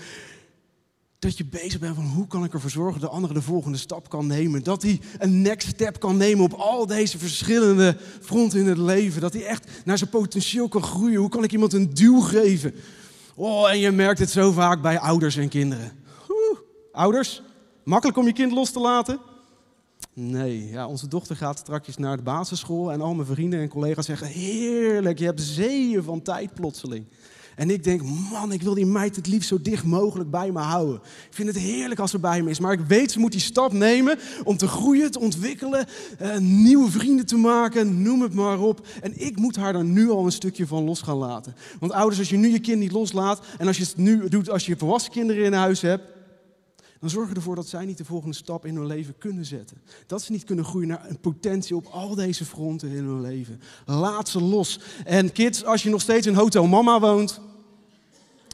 dat 1.19 1.37
je 1.37 1.45
bezig 1.45 1.79
bent 1.79 1.95
van 1.95 2.05
hoe 2.05 2.27
kan 2.27 2.43
ik 2.43 2.53
ervoor 2.53 2.69
zorgen 2.69 3.01
dat 3.01 3.09
de 3.09 3.15
andere 3.15 3.33
de 3.33 3.41
volgende 3.41 3.77
stap 3.77 4.09
kan 4.09 4.27
nemen. 4.27 4.63
Dat 4.63 4.81
hij 4.81 5.01
een 5.17 5.41
next 5.41 5.67
step 5.67 5.99
kan 5.99 6.17
nemen 6.17 6.43
op 6.43 6.53
al 6.53 6.85
deze 6.85 7.17
verschillende 7.17 7.97
fronten 8.21 8.59
in 8.59 8.67
het 8.67 8.77
leven. 8.77 9.21
Dat 9.21 9.33
hij 9.33 9.45
echt 9.45 9.69
naar 9.85 9.97
zijn 9.97 10.09
potentieel 10.09 10.67
kan 10.67 10.83
groeien. 10.83 11.19
Hoe 11.19 11.29
kan 11.29 11.43
ik 11.43 11.51
iemand 11.51 11.73
een 11.73 11.93
duw 11.93 12.19
geven? 12.19 12.73
Oh, 13.35 13.69
en 13.69 13.79
je 13.79 13.91
merkt 13.91 14.19
het 14.19 14.29
zo 14.29 14.51
vaak 14.51 14.81
bij 14.81 14.99
ouders 14.99 15.35
en 15.35 15.49
kinderen. 15.49 15.91
Ouders, 16.91 17.41
makkelijk 17.83 18.17
om 18.17 18.25
je 18.25 18.33
kind 18.33 18.51
los 18.51 18.71
te 18.71 18.79
laten? 18.79 19.19
Nee, 20.13 20.69
ja, 20.69 20.87
onze 20.87 21.07
dochter 21.07 21.35
gaat 21.35 21.57
straks 21.57 21.97
naar 21.97 22.17
de 22.17 22.23
basisschool 22.23 22.91
en 22.91 23.01
al 23.01 23.13
mijn 23.13 23.27
vrienden 23.27 23.59
en 23.59 23.69
collega's 23.69 24.05
zeggen: 24.05 24.27
Heerlijk, 24.27 25.19
je 25.19 25.25
hebt 25.25 25.41
zeeën 25.41 26.03
van 26.03 26.21
tijd 26.21 26.53
plotseling. 26.53 27.05
En 27.57 27.69
ik 27.69 27.83
denk, 27.83 28.01
man, 28.31 28.51
ik 28.51 28.61
wil 28.61 28.73
die 28.73 28.85
meid 28.85 29.15
het 29.15 29.27
liefst 29.27 29.47
zo 29.49 29.61
dicht 29.61 29.83
mogelijk 29.83 30.29
bij 30.29 30.51
me 30.51 30.59
houden. 30.59 30.95
Ik 30.95 31.33
vind 31.33 31.47
het 31.47 31.57
heerlijk 31.57 31.99
als 31.99 32.11
ze 32.11 32.19
bij 32.19 32.41
me 32.41 32.49
is. 32.49 32.59
Maar 32.59 32.71
ik 32.71 32.79
weet, 32.79 33.11
ze 33.11 33.19
moet 33.19 33.31
die 33.31 33.41
stap 33.41 33.73
nemen 33.73 34.19
om 34.43 34.57
te 34.57 34.67
groeien, 34.67 35.11
te 35.11 35.19
ontwikkelen, 35.19 35.85
eh, 36.17 36.37
nieuwe 36.37 36.91
vrienden 36.91 37.25
te 37.25 37.37
maken, 37.37 38.01
noem 38.01 38.21
het 38.21 38.33
maar 38.33 38.59
op. 38.59 38.87
En 39.01 39.25
ik 39.25 39.37
moet 39.37 39.55
haar 39.55 39.73
daar 39.73 39.83
nu 39.83 40.09
al 40.09 40.25
een 40.25 40.31
stukje 40.31 40.67
van 40.67 40.83
los 40.83 41.01
gaan 41.01 41.17
laten. 41.17 41.55
Want 41.79 41.91
ouders, 41.91 42.19
als 42.19 42.29
je 42.29 42.37
nu 42.37 42.49
je 42.49 42.59
kind 42.59 42.79
niet 42.79 42.91
loslaat 42.91 43.45
en 43.57 43.67
als 43.67 43.77
je 43.77 43.83
het 43.83 43.97
nu 43.97 44.29
doet 44.29 44.49
als 44.49 44.65
je 44.65 44.77
volwassen 44.77 45.11
kinderen 45.11 45.45
in 45.45 45.53
huis 45.53 45.81
hebt, 45.81 46.16
dan 46.99 47.09
zorg 47.09 47.29
je 47.29 47.35
ervoor 47.35 47.55
dat 47.55 47.67
zij 47.67 47.85
niet 47.85 47.97
de 47.97 48.05
volgende 48.05 48.35
stap 48.35 48.65
in 48.65 48.75
hun 48.75 48.85
leven 48.85 49.17
kunnen 49.17 49.45
zetten. 49.45 49.81
Dat 50.07 50.21
ze 50.21 50.31
niet 50.31 50.43
kunnen 50.43 50.65
groeien 50.65 50.87
naar 50.87 51.09
een 51.09 51.19
potentie 51.19 51.75
op 51.75 51.85
al 51.85 52.15
deze 52.15 52.45
fronten 52.45 52.89
in 52.89 53.03
hun 53.03 53.21
leven. 53.21 53.61
Laat 53.85 54.29
ze 54.29 54.41
los. 54.41 54.79
En 55.05 55.31
kids, 55.31 55.65
als 55.65 55.83
je 55.83 55.89
nog 55.89 56.01
steeds 56.01 56.27
in 56.27 56.33
Hotel 56.33 56.67
Mama 56.67 56.99
woont, 56.99 57.41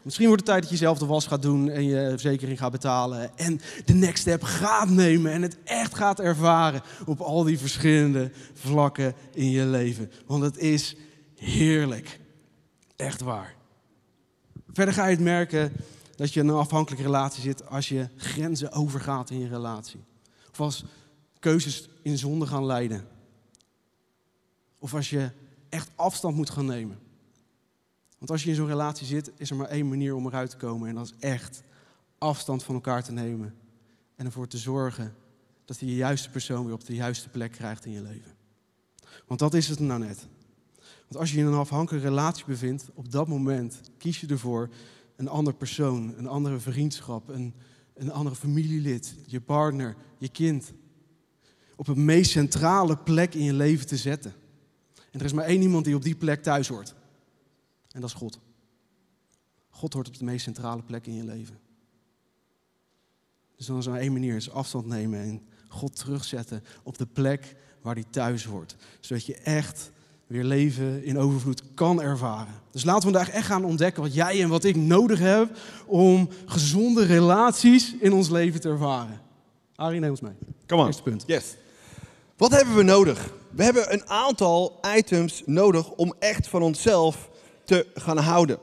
Misschien 0.03 0.27
wordt 0.27 0.41
het 0.41 0.49
tijd 0.49 0.61
dat 0.61 0.71
je 0.71 0.85
zelf 0.85 0.97
de 0.97 1.05
was 1.05 1.27
gaat 1.27 1.41
doen 1.41 1.69
en 1.69 1.83
je 1.83 2.09
verzekering 2.09 2.57
gaat 2.57 2.71
betalen. 2.71 3.37
En 3.37 3.61
de 3.85 3.93
next 3.93 4.21
step 4.21 4.43
gaat 4.43 4.89
nemen 4.89 5.31
en 5.31 5.41
het 5.41 5.57
echt 5.63 5.95
gaat 5.95 6.19
ervaren 6.19 6.81
op 7.05 7.19
al 7.19 7.43
die 7.43 7.59
verschillende 7.59 8.31
vlakken 8.53 9.13
in 9.33 9.49
je 9.49 9.65
leven. 9.65 10.11
Want 10.25 10.43
het 10.43 10.57
is 10.57 10.95
heerlijk. 11.35 12.19
Echt 12.95 13.21
waar. 13.21 13.55
Verder 14.73 14.93
ga 14.93 15.05
je 15.05 15.15
het 15.15 15.23
merken 15.23 15.71
dat 16.15 16.33
je 16.33 16.39
in 16.39 16.47
een 16.47 16.55
afhankelijke 16.55 17.05
relatie 17.05 17.41
zit 17.41 17.67
als 17.67 17.89
je 17.89 18.09
grenzen 18.15 18.71
overgaat 18.71 19.29
in 19.29 19.39
je 19.39 19.47
relatie. 19.47 20.03
Of 20.51 20.59
als 20.61 20.83
keuzes 21.39 21.89
in 22.01 22.17
zonde 22.17 22.47
gaan 22.47 22.65
leiden. 22.65 23.07
Of 24.79 24.93
als 24.93 25.09
je 25.09 25.31
echt 25.69 25.89
afstand 25.95 26.35
moet 26.35 26.49
gaan 26.49 26.65
nemen. 26.65 26.99
Want 28.17 28.31
als 28.31 28.43
je 28.43 28.49
in 28.49 28.55
zo'n 28.55 28.67
relatie 28.67 29.07
zit, 29.07 29.31
is 29.37 29.49
er 29.49 29.55
maar 29.55 29.67
één 29.67 29.87
manier 29.87 30.15
om 30.15 30.25
eruit 30.25 30.49
te 30.49 30.57
komen. 30.57 30.89
En 30.89 30.95
dat 30.95 31.05
is 31.05 31.13
echt 31.19 31.63
afstand 32.17 32.63
van 32.63 32.75
elkaar 32.75 33.03
te 33.03 33.11
nemen. 33.11 33.55
En 34.15 34.25
ervoor 34.25 34.47
te 34.47 34.57
zorgen 34.57 35.15
dat 35.65 35.79
je 35.79 35.85
de 35.85 35.95
juiste 35.95 36.29
persoon 36.29 36.65
weer 36.65 36.73
op 36.73 36.85
de 36.85 36.95
juiste 36.95 37.29
plek 37.29 37.51
krijgt 37.51 37.85
in 37.85 37.91
je 37.91 38.01
leven. 38.01 38.35
Want 39.27 39.39
dat 39.39 39.53
is 39.53 39.67
het 39.67 39.79
nou 39.79 39.99
net. 39.99 40.27
Want 41.07 41.17
als 41.17 41.31
je 41.31 41.37
in 41.37 41.45
een 41.45 41.53
afhankelijke 41.53 42.07
relatie 42.07 42.45
bevindt, 42.45 42.85
op 42.93 43.11
dat 43.11 43.27
moment 43.27 43.81
kies 43.97 44.19
je 44.19 44.27
ervoor 44.27 44.69
een 45.23 45.29
ander 45.29 45.53
persoon, 45.53 46.13
een 46.17 46.27
andere 46.27 46.59
vriendschap, 46.59 47.29
een, 47.29 47.53
een 47.93 48.11
andere 48.11 48.35
familielid, 48.35 49.15
je 49.25 49.41
partner, 49.41 49.95
je 50.17 50.29
kind, 50.29 50.73
op 51.75 51.87
een 51.87 52.05
meest 52.05 52.31
centrale 52.31 52.97
plek 52.97 53.33
in 53.33 53.43
je 53.43 53.53
leven 53.53 53.87
te 53.87 53.97
zetten. 53.97 54.33
En 55.11 55.19
er 55.19 55.25
is 55.25 55.33
maar 55.33 55.45
één 55.45 55.61
iemand 55.61 55.85
die 55.85 55.95
op 55.95 56.03
die 56.03 56.15
plek 56.15 56.43
thuis 56.43 56.67
hoort. 56.67 56.95
En 57.91 58.01
dat 58.01 58.09
is 58.09 58.15
God. 58.15 58.39
God 59.69 59.93
hoort 59.93 60.07
op 60.07 60.17
de 60.17 60.25
meest 60.25 60.43
centrale 60.43 60.83
plek 60.83 61.07
in 61.07 61.13
je 61.13 61.23
leven. 61.23 61.59
Dus 63.55 63.65
dan 63.65 63.77
is 63.77 63.85
er 63.85 63.91
maar 63.91 64.01
één 64.01 64.13
manier, 64.13 64.35
is 64.35 64.51
afstand 64.51 64.85
nemen 64.85 65.19
en 65.19 65.41
God 65.67 65.95
terugzetten 65.95 66.63
op 66.83 66.97
de 66.97 67.05
plek 67.05 67.55
waar 67.81 67.93
hij 67.95 68.05
thuis 68.09 68.45
hoort. 68.45 68.75
Zodat 68.99 69.25
je 69.25 69.35
echt 69.35 69.91
weer 70.27 70.43
leven 70.43 71.03
in 71.03 71.19
overvloed 71.19 71.61
kan 71.73 72.01
ervaren. 72.01 72.53
Dus 72.71 72.83
laten 72.83 73.07
we 73.07 73.15
vandaag 73.15 73.35
echt 73.35 73.45
gaan 73.45 73.65
ontdekken 73.65 74.03
wat 74.03 74.13
jij 74.13 74.41
en 74.41 74.49
wat 74.49 74.63
ik 74.63 74.75
nodig 74.75 75.19
heb 75.19 75.57
om 75.85 76.29
gezonde 76.45 77.05
relaties 77.05 77.95
in 77.99 78.13
ons 78.13 78.29
leven 78.29 78.61
te 78.61 78.69
ervaren. 78.69 79.21
Arie, 79.75 79.99
neem 79.99 80.09
ons 80.09 80.21
mee. 80.21 80.33
Kom 80.67 80.79
aan. 80.79 80.85
Eerste 80.85 81.03
punt. 81.03 81.23
Yes. 81.27 81.55
Wat 82.37 82.51
hebben 82.51 82.75
we 82.75 82.83
nodig? 82.83 83.33
We 83.49 83.63
hebben 83.63 83.93
een 83.93 84.09
aantal 84.09 84.79
items 84.95 85.43
nodig 85.45 85.89
om 85.89 86.13
echt 86.19 86.47
van 86.47 86.61
onszelf 86.61 87.29
te 87.65 87.87
gaan 87.93 88.17
houden. 88.17 88.57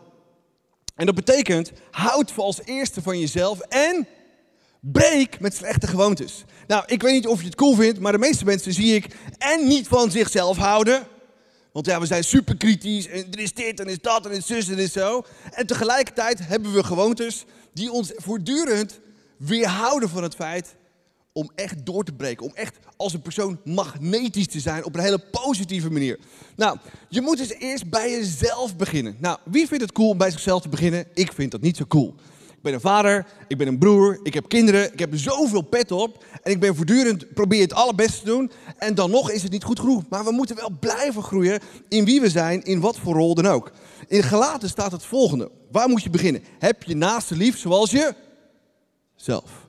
En 0.94 1.06
dat 1.06 1.14
betekent, 1.14 1.72
houd 1.90 2.32
voor 2.32 2.44
als 2.44 2.60
eerste 2.64 3.02
van 3.02 3.18
jezelf 3.18 3.60
en 3.60 4.06
breek 4.80 5.40
met 5.40 5.54
slechte 5.54 5.86
gewoontes. 5.86 6.44
Nou, 6.66 6.82
ik 6.86 7.02
weet 7.02 7.12
niet 7.12 7.26
of 7.26 7.40
je 7.40 7.46
het 7.46 7.54
cool 7.54 7.74
vindt, 7.74 8.00
maar 8.00 8.12
de 8.12 8.18
meeste 8.18 8.44
mensen 8.44 8.72
zie 8.72 8.94
ik 8.94 9.16
en 9.38 9.66
niet 9.66 9.88
van 9.88 10.10
zichzelf 10.10 10.56
houden. 10.56 11.06
Want 11.72 11.86
ja, 11.86 12.00
we 12.00 12.06
zijn 12.06 12.24
super 12.24 12.56
kritisch 12.56 13.06
en 13.06 13.26
er 13.30 13.38
is 13.38 13.54
dit 13.54 13.80
en 13.80 13.86
is 13.86 14.00
dat 14.00 14.26
en 14.26 14.32
is 14.32 14.46
zus 14.46 14.68
en 14.68 14.78
is 14.78 14.92
zo. 14.92 15.24
En 15.50 15.66
tegelijkertijd 15.66 16.38
hebben 16.46 16.72
we 16.72 16.84
gewoontes 16.84 17.44
die 17.72 17.92
ons 17.92 18.12
voortdurend 18.16 19.00
weerhouden 19.36 20.08
van 20.08 20.22
het 20.22 20.34
feit 20.34 20.74
om 21.32 21.50
echt 21.54 21.86
door 21.86 22.04
te 22.04 22.12
breken. 22.12 22.46
Om 22.46 22.54
echt 22.54 22.76
als 22.96 23.12
een 23.12 23.22
persoon 23.22 23.60
magnetisch 23.64 24.46
te 24.46 24.60
zijn 24.60 24.84
op 24.84 24.94
een 24.94 25.02
hele 25.02 25.18
positieve 25.30 25.90
manier. 25.90 26.18
Nou, 26.56 26.78
je 27.08 27.20
moet 27.20 27.38
dus 27.38 27.52
eerst 27.52 27.90
bij 27.90 28.10
jezelf 28.10 28.76
beginnen. 28.76 29.16
Nou, 29.18 29.38
wie 29.44 29.66
vindt 29.66 29.82
het 29.82 29.92
cool 29.92 30.08
om 30.08 30.18
bij 30.18 30.30
zichzelf 30.30 30.62
te 30.62 30.68
beginnen? 30.68 31.06
Ik 31.14 31.32
vind 31.32 31.50
dat 31.50 31.60
niet 31.60 31.76
zo 31.76 31.86
cool. 31.86 32.14
Ik 32.60 32.66
ben 32.66 32.74
een 32.74 32.80
vader, 32.80 33.26
ik 33.48 33.58
ben 33.58 33.66
een 33.66 33.78
broer, 33.78 34.20
ik 34.22 34.34
heb 34.34 34.48
kinderen, 34.48 34.92
ik 34.92 34.98
heb 34.98 35.10
zoveel 35.12 35.62
pet 35.62 35.90
op. 35.90 36.24
En 36.42 36.52
ik 36.52 36.60
ben 36.60 36.76
voortdurend, 36.76 37.34
probeer 37.34 37.60
het 37.60 37.72
allerbeste 37.72 38.18
te 38.18 38.24
doen. 38.24 38.50
En 38.78 38.94
dan 38.94 39.10
nog 39.10 39.30
is 39.30 39.42
het 39.42 39.52
niet 39.52 39.64
goed 39.64 39.80
genoeg. 39.80 40.02
Maar 40.08 40.24
we 40.24 40.30
moeten 40.30 40.56
wel 40.56 40.70
blijven 40.80 41.22
groeien 41.22 41.60
in 41.88 42.04
wie 42.04 42.20
we 42.20 42.30
zijn, 42.30 42.62
in 42.62 42.80
wat 42.80 42.98
voor 42.98 43.14
rol 43.14 43.34
dan 43.34 43.46
ook. 43.46 43.72
In 44.08 44.22
Gelaten 44.22 44.68
staat 44.68 44.92
het 44.92 45.04
volgende. 45.04 45.50
Waar 45.70 45.88
moet 45.88 46.02
je 46.02 46.10
beginnen? 46.10 46.42
Heb 46.58 46.82
je 46.82 46.96
naaste 46.96 47.36
lief 47.36 47.58
zoals 47.58 47.90
je 47.90 48.14
zelf. 49.16 49.68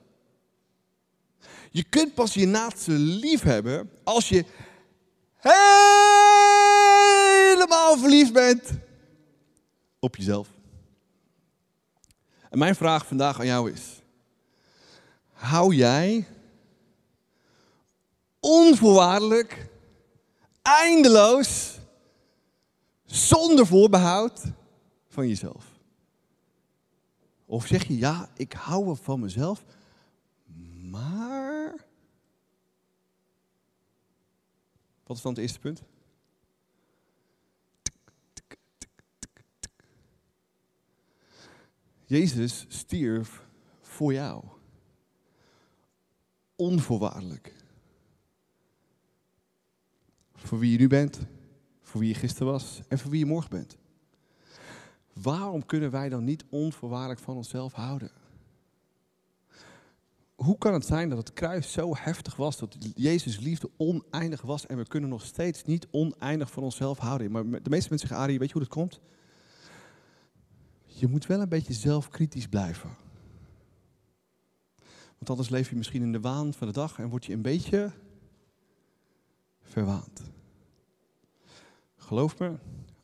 Je 1.70 1.82
kunt 1.82 2.14
pas 2.14 2.34
je 2.34 2.46
naaste 2.46 2.92
lief 2.92 3.42
hebben 3.42 3.90
als 4.04 4.28
je 4.28 4.44
helemaal 7.48 7.98
verliefd 7.98 8.32
bent 8.32 8.70
op 10.00 10.16
jezelf. 10.16 10.48
En 12.52 12.58
mijn 12.58 12.74
vraag 12.74 13.06
vandaag 13.06 13.38
aan 13.38 13.46
jou 13.46 13.70
is: 13.70 14.02
hou 15.32 15.74
jij 15.74 16.26
onvoorwaardelijk, 18.40 19.68
eindeloos, 20.62 21.78
zonder 23.04 23.66
voorbehoud 23.66 24.42
van 25.08 25.28
jezelf? 25.28 25.64
Of 27.46 27.66
zeg 27.66 27.86
je 27.86 27.98
ja, 27.98 28.28
ik 28.36 28.52
hou 28.52 28.84
wel 28.84 28.96
van 28.96 29.20
mezelf, 29.20 29.64
maar. 30.90 31.74
Wat 35.06 35.16
is 35.16 35.22
dan 35.22 35.32
het 35.32 35.40
eerste 35.40 35.58
punt? 35.58 35.82
Jezus 42.12 42.64
stierf 42.68 43.46
voor 43.80 44.12
jou. 44.12 44.44
Onvoorwaardelijk. 46.56 47.54
Voor 50.34 50.58
wie 50.58 50.72
je 50.72 50.78
nu 50.78 50.86
bent, 50.86 51.18
voor 51.82 52.00
wie 52.00 52.08
je 52.08 52.14
gisteren 52.14 52.52
was 52.52 52.80
en 52.88 52.98
voor 52.98 53.10
wie 53.10 53.18
je 53.18 53.26
morgen 53.26 53.50
bent. 53.50 53.76
Waarom 55.12 55.66
kunnen 55.66 55.90
wij 55.90 56.08
dan 56.08 56.24
niet 56.24 56.44
onvoorwaardelijk 56.50 57.20
van 57.20 57.36
onszelf 57.36 57.72
houden? 57.72 58.10
Hoe 60.34 60.58
kan 60.58 60.72
het 60.72 60.86
zijn 60.86 61.08
dat 61.08 61.18
het 61.18 61.32
kruis 61.32 61.72
zo 61.72 61.96
heftig 61.96 62.36
was, 62.36 62.58
dat 62.58 62.76
Jezus 62.94 63.38
liefde 63.38 63.70
oneindig 63.76 64.42
was 64.42 64.66
en 64.66 64.76
we 64.76 64.86
kunnen 64.86 65.10
nog 65.10 65.24
steeds 65.24 65.64
niet 65.64 65.86
oneindig 65.90 66.50
van 66.50 66.62
onszelf 66.62 66.98
houden? 66.98 67.30
Maar 67.30 67.42
de 67.42 67.70
meeste 67.70 67.88
mensen 67.88 68.08
zeggen, 68.08 68.16
Arie, 68.16 68.38
weet 68.38 68.48
je 68.48 68.54
hoe 68.54 68.62
dat 68.62 68.72
komt? 68.72 69.00
Je 70.94 71.08
moet 71.08 71.26
wel 71.26 71.40
een 71.40 71.48
beetje 71.48 71.72
zelfkritisch 71.72 72.48
blijven. 72.48 72.90
Want 75.18 75.30
anders 75.30 75.48
leef 75.48 75.70
je 75.70 75.76
misschien 75.76 76.02
in 76.02 76.12
de 76.12 76.20
waan 76.20 76.54
van 76.54 76.66
de 76.66 76.72
dag 76.72 76.98
en 76.98 77.08
word 77.08 77.24
je 77.24 77.32
een 77.32 77.42
beetje 77.42 77.92
verwaand. 79.60 80.22
Geloof 81.96 82.38
me, 82.38 82.54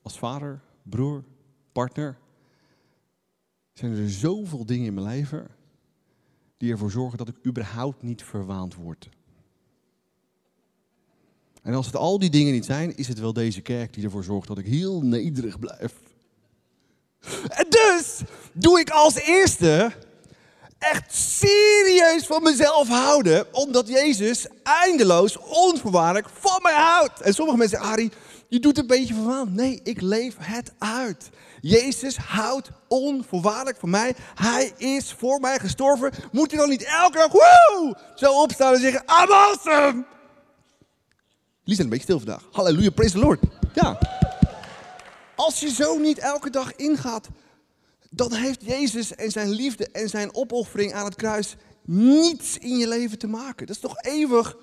als 0.03 0.19
vader, 0.19 0.61
broer, 0.83 1.25
partner, 1.73 2.19
zijn 3.73 3.93
er 3.93 4.11
zoveel 4.11 4.67
dingen 4.67 4.87
in 4.87 4.95
mijn 4.95 5.07
leven 5.07 5.49
die 6.57 6.73
ervoor 6.73 6.91
zorgen 6.91 7.19
dat 7.19 7.29
ik 7.29 7.47
überhaupt 7.47 8.03
niet 8.03 8.23
verwaand 8.23 8.75
word. 8.75 9.09
En 11.63 11.75
als 11.75 11.87
het 11.87 11.97
al 11.97 12.19
die 12.19 12.31
dingen 12.31 12.53
niet 12.53 12.65
zijn, 12.65 12.97
is 12.97 13.09
het 13.09 13.19
wel 13.19 13.33
deze 13.33 13.61
kerk 13.61 13.93
die 13.93 14.05
ervoor 14.05 14.25
zorgt 14.25 14.49
dat 14.49 14.59
ik 14.59 14.67
heel 14.67 15.03
nederig 15.03 15.59
blijf. 15.59 16.03
En 17.49 17.68
doe 18.53 18.81
ik 18.81 18.91
als 18.91 19.15
eerste 19.15 19.93
echt 20.79 21.15
serieus 21.15 22.27
van 22.27 22.43
mezelf 22.43 22.89
houden, 22.89 23.55
omdat 23.55 23.89
Jezus 23.89 24.47
eindeloos, 24.63 25.37
onvoorwaardelijk 25.39 26.29
van 26.41 26.59
mij 26.63 26.75
houdt. 26.75 27.21
En 27.21 27.35
sommige 27.35 27.59
mensen 27.59 27.79
zeggen, 27.79 27.97
Harry, 27.97 28.13
je 28.49 28.61
doet 28.61 28.79
een 28.79 28.87
beetje 28.87 29.15
verwaand. 29.15 29.55
Nee, 29.55 29.81
ik 29.83 30.01
leef 30.01 30.35
het 30.39 30.73
uit. 30.79 31.31
Jezus 31.61 32.17
houdt 32.17 32.71
onvoorwaardelijk 32.89 33.79
van 33.79 33.91
mij. 33.91 34.15
Hij 34.35 34.73
is 34.77 35.15
voor 35.19 35.41
mij 35.41 35.59
gestorven. 35.59 36.13
Moet 36.33 36.51
hij 36.51 36.61
dan 36.61 36.69
niet 36.69 36.85
elke 36.85 37.19
dag 37.19 37.33
woe, 37.33 37.97
zo 38.15 38.43
opstaan 38.43 38.75
en 38.75 38.81
zeggen, 38.81 39.03
I'm 39.03 39.33
awesome. 39.33 40.05
Jullie 41.63 41.75
zijn 41.75 41.81
een 41.81 41.89
beetje 41.89 42.03
stil 42.03 42.19
vandaag. 42.19 42.43
Halleluja, 42.53 42.91
praise 42.91 43.15
the 43.15 43.21
Lord. 43.21 43.41
Ja. 43.75 43.99
Als 45.37 45.61
je 45.61 45.71
zo 45.71 45.99
niet 45.99 46.19
elke 46.19 46.51
dag 46.51 46.77
ingaat, 46.77 47.29
dan 48.11 48.33
heeft 48.33 48.65
Jezus 48.65 49.15
en 49.15 49.31
zijn 49.31 49.51
liefde 49.51 49.89
en 49.89 50.09
zijn 50.09 50.35
opoffering 50.35 50.93
aan 50.93 51.05
het 51.05 51.15
kruis 51.15 51.57
niets 51.85 52.59
in 52.59 52.77
je 52.77 52.89
leven 52.89 53.19
te 53.19 53.27
maken. 53.27 53.67
Dat 53.67 53.77
is 53.77 53.83
toch 53.83 54.03
eeuwig 54.03 54.57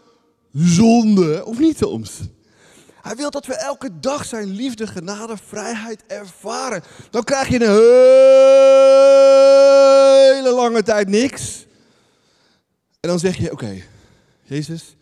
zonde, 0.52 1.46
of 1.46 1.60
niet 1.60 1.78
soms? 1.78 2.20
Hij 3.02 3.16
wil 3.16 3.30
dat 3.30 3.46
we 3.46 3.56
elke 3.56 4.00
dag 4.00 4.26
zijn 4.26 4.48
liefde, 4.48 4.88
genade, 4.88 5.38
vrijheid 5.38 6.06
ervaren. 6.06 6.84
Dan 7.10 7.24
krijg 7.24 7.48
je 7.48 7.56
een 7.56 7.62
hele 10.36 10.52
lange 10.56 10.84
tijd 10.84 11.08
niks. 11.08 11.66
En 13.00 13.10
dan 13.10 13.20
zeg 13.20 13.38
je, 13.38 13.52
oké, 13.52 13.82
Jezus, 14.44 14.96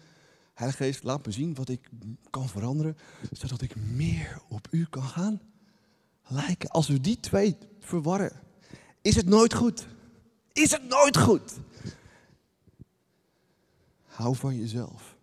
Heilige 0.54 0.84
Geest, 0.84 1.04
laat 1.04 1.26
me 1.26 1.32
zien 1.32 1.56
wat 1.56 1.70
ik 1.70 1.90
kan 2.30 2.50
veranderen, 2.50 2.98
zodat 3.32 3.62
ik 3.62 3.76
meer 3.76 4.42
op 4.50 4.68
u 4.72 4.86
kan 4.90 5.04
gaan 5.04 5.42
lijken. 6.28 6.70
Als 6.70 6.88
we 6.88 7.00
die 7.00 7.20
twee 7.20 7.58
verwarren, 7.84 8.32
is 9.02 9.16
het 9.16 9.26
nooit 9.26 9.54
goed. 9.54 9.86
Is 10.54 10.72
het 10.72 10.88
nooit 10.88 11.18
goed. 11.18 11.52
Hou 14.06 14.36
van 14.36 14.60
jezelf. 14.60 15.16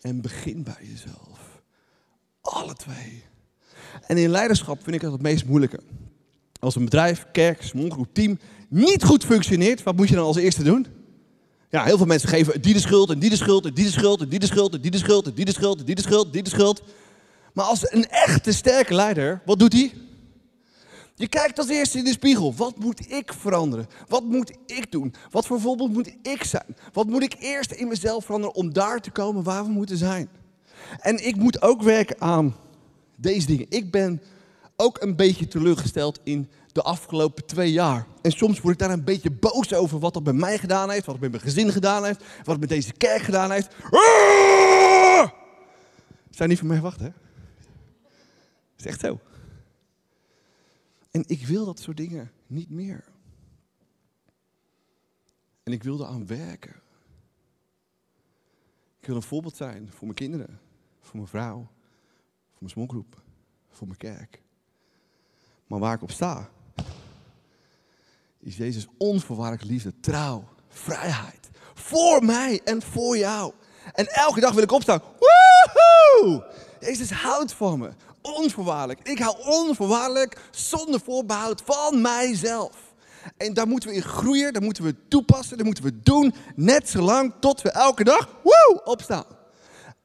En 0.00 0.20
begin 0.20 0.62
bij 0.62 0.78
jezelf. 0.80 1.62
Alle 2.40 2.74
twee. 2.74 3.24
En 4.06 4.16
in 4.16 4.28
leiderschap 4.28 4.82
vind 4.82 4.96
ik 4.96 5.02
dat 5.02 5.12
het 5.12 5.22
meest 5.22 5.46
moeilijke. 5.46 5.80
Als 6.60 6.76
een 6.76 6.84
bedrijf, 6.84 7.26
kerk, 7.32 7.62
smallgroep, 7.62 8.08
team 8.12 8.38
niet 8.68 9.04
goed 9.04 9.24
functioneert, 9.24 9.82
wat 9.82 9.96
moet 9.96 10.08
je 10.08 10.14
dan 10.14 10.24
als 10.24 10.36
eerste 10.36 10.62
doen? 10.62 10.86
Ja, 11.70 11.84
heel 11.84 11.96
veel 11.96 12.06
mensen 12.06 12.28
geven 12.28 12.62
die 12.62 12.72
de 12.72 12.80
schuld 12.80 13.10
en 13.10 13.18
die 13.18 13.30
de 13.30 13.36
schuld 13.36 13.66
en 13.66 13.74
die 13.74 13.84
de 13.84 13.90
schuld 13.90 14.20
en 14.20 14.28
die 14.28 14.38
de 14.38 14.46
schuld 14.46 14.72
en 14.72 14.80
die 14.80 14.90
de 14.90 14.98
schuld 14.98 15.26
en 15.26 15.34
die 15.34 15.44
de 15.44 15.52
schuld 15.52 15.78
en 15.78 15.84
die 15.84 15.94
de 15.94 16.02
schuld, 16.02 16.32
die 16.32 16.42
de 16.42 16.50
schuld. 16.50 16.82
Maar 17.52 17.64
als 17.64 17.92
een 17.92 18.08
echte 18.08 18.52
sterke 18.52 18.94
leider, 18.94 19.42
wat 19.44 19.58
doet 19.58 19.72
hij? 19.72 19.92
Je 21.18 21.28
kijkt 21.28 21.58
als 21.58 21.68
eerste 21.68 21.98
in 21.98 22.04
de 22.04 22.10
spiegel. 22.10 22.54
Wat 22.54 22.78
moet 22.78 23.12
ik 23.12 23.32
veranderen? 23.32 23.86
Wat 24.08 24.24
moet 24.24 24.52
ik 24.66 24.92
doen? 24.92 25.14
Wat 25.30 25.46
voor 25.46 25.60
voorbeeld 25.60 25.92
moet 25.92 26.12
ik 26.22 26.44
zijn? 26.44 26.76
Wat 26.92 27.06
moet 27.06 27.22
ik 27.22 27.36
eerst 27.38 27.72
in 27.72 27.88
mezelf 27.88 28.24
veranderen 28.24 28.56
om 28.56 28.72
daar 28.72 29.00
te 29.00 29.10
komen 29.10 29.42
waar 29.42 29.64
we 29.64 29.70
moeten 29.70 29.96
zijn? 29.96 30.28
En 31.00 31.26
ik 31.26 31.36
moet 31.36 31.62
ook 31.62 31.82
werken 31.82 32.20
aan 32.20 32.56
deze 33.16 33.46
dingen. 33.46 33.66
Ik 33.68 33.90
ben 33.90 34.22
ook 34.76 35.02
een 35.02 35.16
beetje 35.16 35.48
teleurgesteld 35.48 36.20
in 36.22 36.48
de 36.72 36.82
afgelopen 36.82 37.46
twee 37.46 37.72
jaar. 37.72 38.06
En 38.22 38.30
soms 38.30 38.60
word 38.60 38.74
ik 38.74 38.80
daar 38.80 38.90
een 38.90 39.04
beetje 39.04 39.30
boos 39.30 39.74
over 39.74 39.98
wat 39.98 40.14
dat 40.14 40.22
bij 40.24 40.32
mij 40.32 40.58
gedaan 40.58 40.90
heeft, 40.90 41.06
wat 41.06 41.14
het 41.14 41.22
met 41.22 41.30
mijn 41.30 41.42
gezin 41.42 41.72
gedaan 41.72 42.04
heeft, 42.04 42.18
wat 42.18 42.46
het 42.46 42.60
met 42.60 42.68
deze 42.68 42.92
kerk 42.92 43.22
gedaan 43.22 43.50
heeft. 43.50 43.74
Ah! 43.90 45.28
Zijn 46.30 46.48
niet 46.48 46.58
van 46.58 46.66
mij 46.66 46.80
wachten, 46.80 47.14
is 48.78 48.86
echt 48.86 49.00
zo. 49.00 49.18
En 51.16 51.24
ik 51.26 51.46
wil 51.46 51.64
dat 51.64 51.80
soort 51.80 51.96
dingen 51.96 52.32
niet 52.46 52.70
meer. 52.70 53.04
En 55.62 55.72
ik 55.72 55.82
wil 55.82 56.00
eraan 56.00 56.26
werken. 56.26 56.74
Ik 59.00 59.06
wil 59.06 59.16
een 59.16 59.22
voorbeeld 59.22 59.56
zijn 59.56 59.90
voor 59.90 60.02
mijn 60.02 60.14
kinderen, 60.14 60.60
voor 61.00 61.16
mijn 61.16 61.28
vrouw, 61.28 61.56
voor 62.48 62.58
mijn 62.58 62.70
smokgroep, 62.70 63.22
voor 63.68 63.86
mijn 63.86 63.98
kerk. 63.98 64.42
Maar 65.66 65.78
waar 65.78 65.94
ik 65.94 66.02
op 66.02 66.10
sta, 66.10 66.50
is 68.38 68.56
Jezus 68.56 68.86
onvoorwaardelijke 68.98 69.72
liefde, 69.72 70.00
trouw, 70.00 70.48
vrijheid. 70.68 71.48
Voor 71.74 72.24
mij 72.24 72.60
en 72.64 72.82
voor 72.82 73.18
jou. 73.18 73.52
En 73.92 74.06
elke 74.06 74.40
dag 74.40 74.52
wil 74.52 74.62
ik 74.62 74.72
opstaan. 74.72 75.00
Woehoe! 75.00 76.54
Jezus 76.80 77.10
houdt 77.10 77.52
van 77.52 77.78
me. 77.78 77.92
Onvoorwaardelijk. 78.34 79.08
Ik 79.08 79.18
hou 79.18 79.36
onvoorwaardelijk, 79.44 80.40
zonder 80.50 81.00
voorbehoud 81.00 81.62
van 81.64 82.00
mijzelf. 82.00 82.94
En 83.36 83.54
daar 83.54 83.66
moeten 83.66 83.88
we 83.88 83.94
in 83.94 84.02
groeien, 84.02 84.52
daar 84.52 84.62
moeten 84.62 84.84
we 84.84 84.94
toepassen, 85.08 85.56
daar 85.56 85.66
moeten 85.66 85.84
we 85.84 86.00
doen. 86.02 86.34
Net 86.54 86.88
zolang 86.88 87.32
tot 87.40 87.62
we 87.62 87.70
elke 87.70 88.04
dag 88.04 88.28
woe, 88.42 88.80
opstaan. 88.84 89.24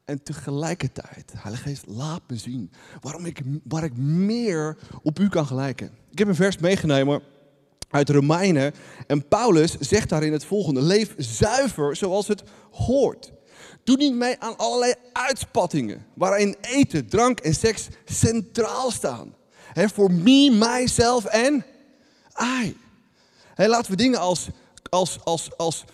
En 0.06 0.24
tegelijkertijd, 0.24 1.34
Heilige 1.36 1.64
Geest, 1.64 1.84
laat 1.88 2.22
me 2.28 2.38
zien 2.38 2.72
waarom 3.02 3.26
ik, 3.26 3.42
waar 3.64 3.84
ik 3.84 3.98
meer 3.98 4.78
op 5.04 5.20
u 5.20 5.30
kan 5.30 5.46
gelijken. 5.46 5.92
Ik 6.12 6.18
heb 6.18 6.28
een 6.28 6.36
vers 6.36 6.58
meegenomen 6.58 7.22
uit 7.90 8.10
Romeinen. 8.10 8.74
En 9.08 9.28
Paulus 9.28 9.78
zegt 9.80 10.10
daarin 10.10 10.32
het 10.32 10.46
volgende: 10.46 10.82
Leef 10.82 11.14
zuiver 11.18 11.96
zoals 11.96 12.28
het 12.28 12.44
hoort. 12.72 13.32
Doe 13.92 14.00
niet 14.00 14.16
mee 14.16 14.40
aan 14.40 14.58
allerlei 14.58 14.94
uitspattingen 15.14 16.06
waarin 16.14 16.56
eten, 16.62 17.08
drank 17.08 17.40
en 17.40 17.56
seks 17.56 17.88
centraal 18.06 18.92
staan. 18.92 19.36
Voor 19.74 20.12
me, 20.12 20.52
mijzelf 20.52 21.26
en 21.26 21.66
I. 22.64 22.78
He, 23.54 23.68
laten 23.68 23.92
we 23.92 23.98
dingen 23.98 24.20
als, 24.20 24.50
als, 24.90 25.24
als, 25.24 25.58
als 25.58 25.86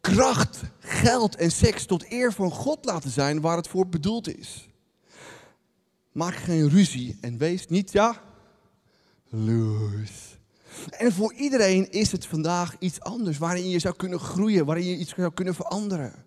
kracht, 0.00 0.60
geld 0.78 1.36
en 1.36 1.50
seks 1.50 1.86
tot 1.86 2.12
eer 2.12 2.32
van 2.32 2.50
God 2.50 2.84
laten 2.84 3.10
zijn 3.10 3.40
waar 3.40 3.56
het 3.56 3.68
voor 3.68 3.88
bedoeld 3.88 4.36
is. 4.38 4.68
Maak 6.12 6.34
geen 6.34 6.68
ruzie 6.68 7.18
en 7.20 7.38
wees 7.38 7.66
niet, 7.66 7.92
ja, 7.92 8.20
loos. 9.28 10.38
En 10.90 11.12
voor 11.12 11.32
iedereen 11.32 11.90
is 11.90 12.12
het 12.12 12.26
vandaag 12.26 12.76
iets 12.78 13.00
anders 13.00 13.38
waarin 13.38 13.68
je 13.68 13.78
zou 13.78 13.94
kunnen 13.96 14.20
groeien, 14.20 14.66
waarin 14.66 14.86
je 14.86 14.96
iets 14.96 15.14
zou 15.14 15.32
kunnen 15.34 15.54
veranderen. 15.54 16.26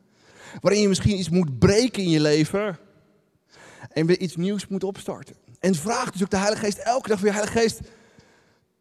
Waarin 0.60 0.81
je 0.81 0.88
misschien 0.88 1.17
iets 1.17 1.29
moet 1.29 1.60
breken 1.60 2.03
in 2.03 2.10
je 2.10 2.20
leven 2.20 2.79
en 3.89 4.05
weer 4.05 4.20
iets 4.20 4.36
nieuws 4.36 4.67
moet 4.67 4.84
opstarten. 4.84 5.36
En 5.60 5.75
vraag 5.75 6.12
dus 6.12 6.22
ook 6.24 6.29
de 6.29 6.38
Heilige 6.38 6.65
Geest 6.65 6.77
elke 6.77 7.10
dag 7.10 7.20
weer, 7.20 7.34
Heilige 7.34 7.60
Geest, 7.60 7.79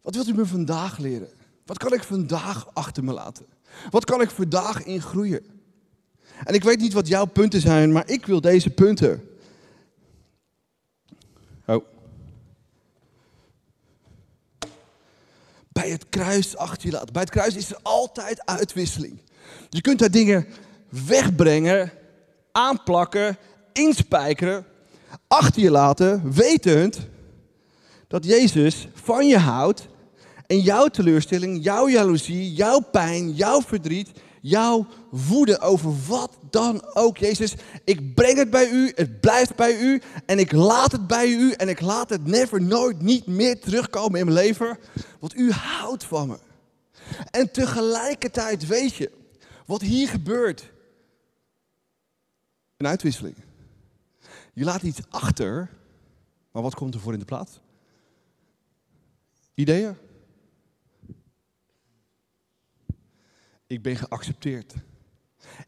wat 0.02 0.14
wilt 0.14 0.28
u 0.28 0.34
me 0.34 0.46
vandaag 0.46 0.98
leren? 0.98 1.28
Wat 1.64 1.78
kan 1.78 1.92
ik 1.92 2.02
vandaag 2.02 2.74
achter 2.74 3.04
me 3.04 3.12
laten? 3.12 3.46
Wat 3.90 4.04
kan 4.04 4.20
ik 4.20 4.30
vandaag 4.30 4.84
in 4.84 5.02
groeien? 5.02 5.44
En 6.44 6.54
ik 6.54 6.64
weet 6.64 6.80
niet 6.80 6.92
wat 6.92 7.08
jouw 7.08 7.24
punten 7.24 7.60
zijn, 7.60 7.92
maar 7.92 8.08
ik 8.08 8.26
wil 8.26 8.40
deze 8.40 8.70
punten. 8.70 9.28
Oh. 11.66 11.84
Bij 15.68 15.90
het 15.90 16.08
kruis 16.08 16.56
achter 16.56 16.86
je 16.86 16.92
laten. 16.92 17.12
Bij 17.12 17.22
het 17.22 17.30
kruis 17.30 17.56
is 17.56 17.70
er 17.70 17.78
altijd 17.82 18.46
uitwisseling. 18.46 19.20
Je 19.68 19.80
kunt 19.80 19.98
daar 19.98 20.10
dingen 20.10 20.46
wegbrengen, 20.90 21.92
aanplakken, 22.52 23.36
inspijkeren, 23.72 24.66
achter 25.28 25.62
je 25.62 25.70
laten, 25.70 26.32
wetend 26.32 26.98
dat 28.08 28.24
Jezus 28.24 28.88
van 28.94 29.26
je 29.26 29.38
houdt 29.38 29.88
en 30.46 30.60
jouw 30.60 30.86
teleurstelling, 30.86 31.64
jouw 31.64 31.88
jaloezie, 31.88 32.52
jouw 32.52 32.80
pijn, 32.80 33.32
jouw 33.32 33.62
verdriet, 33.62 34.10
jouw 34.40 34.86
woede 35.10 35.60
over 35.60 35.92
wat 36.08 36.36
dan 36.50 36.94
ook. 36.94 37.16
Jezus, 37.18 37.54
ik 37.84 38.14
breng 38.14 38.38
het 38.38 38.50
bij 38.50 38.70
u, 38.70 38.92
het 38.94 39.20
blijft 39.20 39.56
bij 39.56 39.80
u 39.80 40.02
en 40.26 40.38
ik 40.38 40.52
laat 40.52 40.92
het 40.92 41.06
bij 41.06 41.28
u 41.28 41.52
en 41.52 41.68
ik 41.68 41.80
laat 41.80 42.10
het 42.10 42.26
never, 42.26 42.62
nooit, 42.62 43.02
niet 43.02 43.26
meer 43.26 43.60
terugkomen 43.60 44.18
in 44.18 44.24
mijn 44.24 44.38
leven, 44.38 44.78
want 45.20 45.36
u 45.36 45.52
houdt 45.52 46.04
van 46.04 46.28
me. 46.28 46.38
En 47.30 47.50
tegelijkertijd 47.52 48.66
weet 48.66 48.94
je, 48.94 49.10
wat 49.66 49.80
hier 49.80 50.08
gebeurt, 50.08 50.70
een 52.80 52.86
uitwisseling. 52.86 53.36
Je 54.52 54.64
laat 54.64 54.82
iets 54.82 55.00
achter, 55.10 55.70
maar 56.52 56.62
wat 56.62 56.74
komt 56.74 56.94
er 56.94 57.00
voor 57.00 57.12
in 57.12 57.18
de 57.18 57.24
plaats? 57.24 57.60
Ideeën? 59.54 59.96
Ik 63.66 63.82
ben 63.82 63.96
geaccepteerd. 63.96 64.74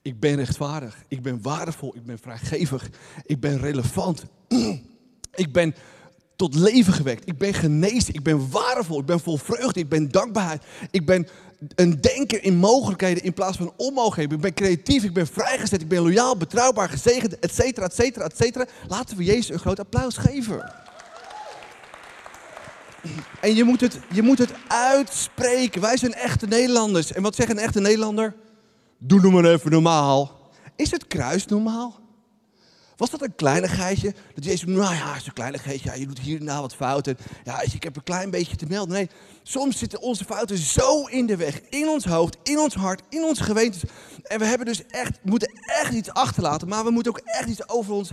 Ik 0.03 0.21
ben 0.21 0.37
rechtvaardig. 0.37 1.05
Ik 1.09 1.23
ben 1.23 1.43
waardevol. 1.43 1.97
Ik 1.97 2.05
ben 2.05 2.19
vrijgevig. 2.19 2.91
Ik 3.23 3.41
ben 3.41 3.59
relevant. 3.59 4.25
Ik 5.35 5.53
ben 5.53 5.75
tot 6.37 6.55
leven 6.55 6.93
gewekt. 6.93 7.29
Ik 7.29 7.39
ben 7.39 7.55
genezen. 7.55 8.15
Ik 8.15 8.23
ben 8.23 8.51
waardevol. 8.51 9.01
Ik 9.01 9.07
ben 9.07 9.21
vol 9.21 9.37
vreugde. 9.37 9.81
Ik 9.81 9.89
ben 9.89 10.11
dankbaarheid. 10.11 10.63
Ik 10.91 11.07
ben 11.07 11.29
een 11.75 12.01
denker 12.01 12.45
in 12.45 12.57
mogelijkheden 12.57 13.23
in 13.23 13.33
plaats 13.33 13.57
van 13.57 13.73
onmogelijkheden. 13.77 14.37
Ik 14.37 14.43
ben 14.43 14.55
creatief. 14.55 15.05
Ik 15.05 15.13
ben 15.13 15.27
vrijgezet. 15.27 15.81
Ik 15.81 15.89
ben 15.89 16.03
loyaal, 16.03 16.37
betrouwbaar, 16.37 16.89
gezegend, 16.89 17.39
et 17.39 17.55
cetera, 17.55 17.87
et 17.87 17.95
cetera, 17.95 18.25
et 18.25 18.37
cetera. 18.37 18.67
Laten 18.89 19.17
we 19.17 19.25
Jezus 19.25 19.49
een 19.49 19.59
groot 19.59 19.81
applaus 19.81 20.17
geven. 20.17 20.73
En 23.41 23.55
je 23.55 23.65
moet, 23.65 23.81
het, 23.81 23.99
je 24.13 24.23
moet 24.23 24.39
het 24.39 24.53
uitspreken. 24.69 25.81
Wij 25.81 25.97
zijn 25.97 26.15
echte 26.15 26.47
Nederlanders. 26.47 27.13
En 27.13 27.23
wat 27.23 27.35
zegt 27.35 27.51
een 27.51 27.59
echte 27.59 27.81
Nederlander? 27.81 28.35
Doe 28.99 29.21
nou 29.21 29.33
maar 29.33 29.45
even 29.45 29.71
normaal. 29.71 30.51
Is 30.77 30.91
het 30.91 31.07
kruis 31.07 31.47
normaal? 31.47 32.01
Was 33.03 33.11
dat 33.11 33.23
een 33.23 33.35
kleinigheidje? 33.35 34.15
Dat 34.35 34.45
Jezus, 34.45 34.65
nou 34.65 34.95
ja, 34.95 35.17
is 35.17 35.27
een 35.27 35.33
kleinigheidje. 35.33 35.91
Ja, 35.91 35.95
je 35.95 36.07
doet 36.07 36.19
hier 36.19 36.41
en 36.41 36.47
daar 36.47 36.61
wat 36.61 36.75
fouten. 36.75 37.17
Ja, 37.45 37.61
ik 37.61 37.83
heb 37.83 37.97
een 37.97 38.03
klein 38.03 38.31
beetje 38.31 38.57
te 38.57 38.67
melden. 38.69 38.95
Nee, 38.95 39.09
soms 39.43 39.79
zitten 39.79 40.01
onze 40.01 40.25
fouten 40.25 40.59
zo 40.59 41.07
in 41.07 41.27
de 41.27 41.37
weg. 41.37 41.61
In 41.69 41.89
ons 41.89 42.05
hoofd, 42.05 42.37
in 42.43 42.59
ons 42.59 42.75
hart, 42.75 43.03
in 43.09 43.25
onze 43.25 43.45
gewetens. 43.45 43.83
En 44.23 44.39
we 44.39 44.45
hebben 44.45 44.67
dus 44.67 44.87
echt, 44.87 45.19
moeten 45.23 45.61
echt 45.65 45.93
iets 45.93 46.11
achterlaten. 46.11 46.69
Maar 46.69 46.85
we 46.85 46.91
moeten 46.91 47.13
ook 47.13 47.21
echt 47.25 47.49
iets 47.49 47.69
over 47.69 47.93
ons 47.93 48.11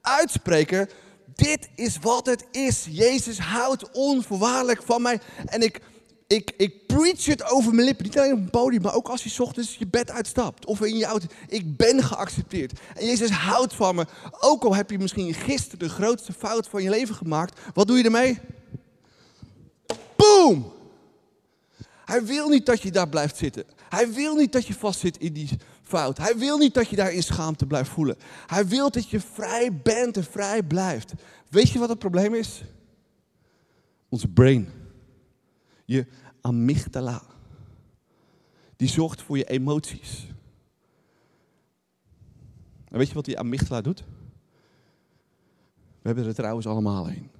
uitspreken. 0.00 0.88
Dit 1.34 1.68
is 1.74 1.98
wat 1.98 2.26
het 2.26 2.46
is. 2.50 2.86
Jezus 2.90 3.38
houdt 3.38 3.90
onvoorwaardelijk 3.90 4.82
van 4.82 5.02
mij. 5.02 5.20
En 5.46 5.62
ik, 5.62 5.80
ik, 6.26 6.52
ik 6.56 6.86
preach 6.86 7.24
het 7.24 7.50
over 7.50 7.74
mijn 7.74 7.86
lippen. 7.86 8.04
Niet 8.04 8.18
alleen 8.18 8.32
op 8.32 8.40
het 8.40 8.50
podium, 8.50 8.82
maar 8.82 8.94
ook 8.94 9.08
als 9.08 9.24
je 9.24 9.42
ochtends 9.42 9.76
je 9.78 9.86
bed 9.86 10.10
uitstapt. 10.10 10.66
Of 10.66 10.80
in 10.80 10.96
je 10.96 11.04
auto. 11.04 11.26
Ik 11.48 11.76
ben 11.76 12.02
geaccepteerd. 12.02 12.80
En 12.94 13.06
Jezus 13.06 13.30
houdt 13.30 13.74
van 13.74 13.94
me. 13.94 14.06
Ook 14.40 14.64
al 14.64 14.74
heb 14.74 14.90
je 14.90 14.98
misschien 14.98 15.34
gisteren 15.34 15.78
de 15.78 15.88
grootste 15.88 16.32
fout 16.32 16.68
van 16.68 16.82
je 16.82 16.90
leven 16.90 17.14
gemaakt. 17.14 17.60
Wat 17.74 17.86
doe 17.86 17.96
je 17.96 18.04
ermee? 18.04 18.38
Boom! 20.16 20.72
Hij 22.04 22.24
wil 22.24 22.48
niet 22.48 22.66
dat 22.66 22.82
je 22.82 22.90
daar 22.90 23.08
blijft 23.08 23.36
zitten. 23.36 23.64
Hij 23.88 24.12
wil 24.12 24.34
niet 24.34 24.52
dat 24.52 24.66
je 24.66 24.74
vastzit 24.74 25.18
in 25.18 25.32
die 25.32 25.48
fout. 25.82 26.18
Hij 26.18 26.36
wil 26.36 26.58
niet 26.58 26.74
dat 26.74 26.88
je 26.88 26.96
daar 26.96 27.12
in 27.12 27.22
schaamte 27.22 27.66
blijft 27.66 27.90
voelen. 27.90 28.16
Hij 28.46 28.66
wil 28.66 28.90
dat 28.90 29.10
je 29.10 29.20
vrij 29.20 29.80
bent 29.82 30.16
en 30.16 30.24
vrij 30.24 30.62
blijft. 30.62 31.12
Weet 31.48 31.70
je 31.70 31.78
wat 31.78 31.88
het 31.88 31.98
probleem 31.98 32.34
is? 32.34 32.62
Onze 34.08 34.28
brain. 34.28 34.85
Je 35.86 36.06
amygdala. 36.40 37.22
Die 38.76 38.88
zorgt 38.88 39.22
voor 39.22 39.36
je 39.38 39.44
emoties. 39.44 40.26
En 42.88 42.98
weet 42.98 43.08
je 43.08 43.14
wat 43.14 43.24
die 43.24 43.38
amygdala 43.38 43.80
doet? 43.80 44.04
We 46.02 46.12
hebben 46.12 46.26
er 46.26 46.34
trouwens 46.34 46.66
allemaal 46.66 47.08
een. 47.08 47.30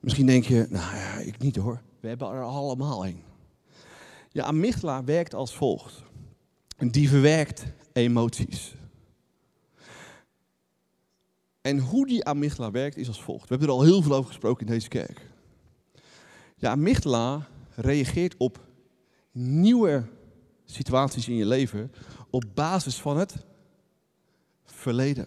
Misschien 0.00 0.26
denk 0.26 0.44
je, 0.44 0.66
nou 0.70 0.96
ja, 0.96 1.18
ik 1.18 1.38
niet 1.38 1.56
hoor. 1.56 1.82
We 2.00 2.08
hebben 2.08 2.28
er 2.28 2.42
allemaal 2.42 3.06
een. 3.06 3.22
Je 4.30 4.42
amygdala 4.42 5.04
werkt 5.04 5.34
als 5.34 5.54
volgt. 5.54 6.02
Die 6.76 7.08
verwerkt 7.08 7.64
emoties. 7.92 8.74
En 11.60 11.78
hoe 11.78 12.06
die 12.06 12.24
amygdala 12.24 12.70
werkt 12.70 12.96
is 12.96 13.08
als 13.08 13.22
volgt. 13.22 13.48
We 13.48 13.48
hebben 13.48 13.68
er 13.68 13.74
al 13.74 13.82
heel 13.82 14.02
veel 14.02 14.14
over 14.14 14.28
gesproken 14.28 14.66
in 14.66 14.72
deze 14.72 14.88
kerk. 14.88 15.27
Je 16.58 16.68
amygdala 16.68 17.46
reageert 17.74 18.34
op 18.36 18.58
nieuwe 19.32 20.02
situaties 20.64 21.28
in 21.28 21.34
je 21.34 21.46
leven 21.46 21.92
op 22.30 22.44
basis 22.54 22.96
van 22.96 23.18
het 23.18 23.34
verleden. 24.64 25.26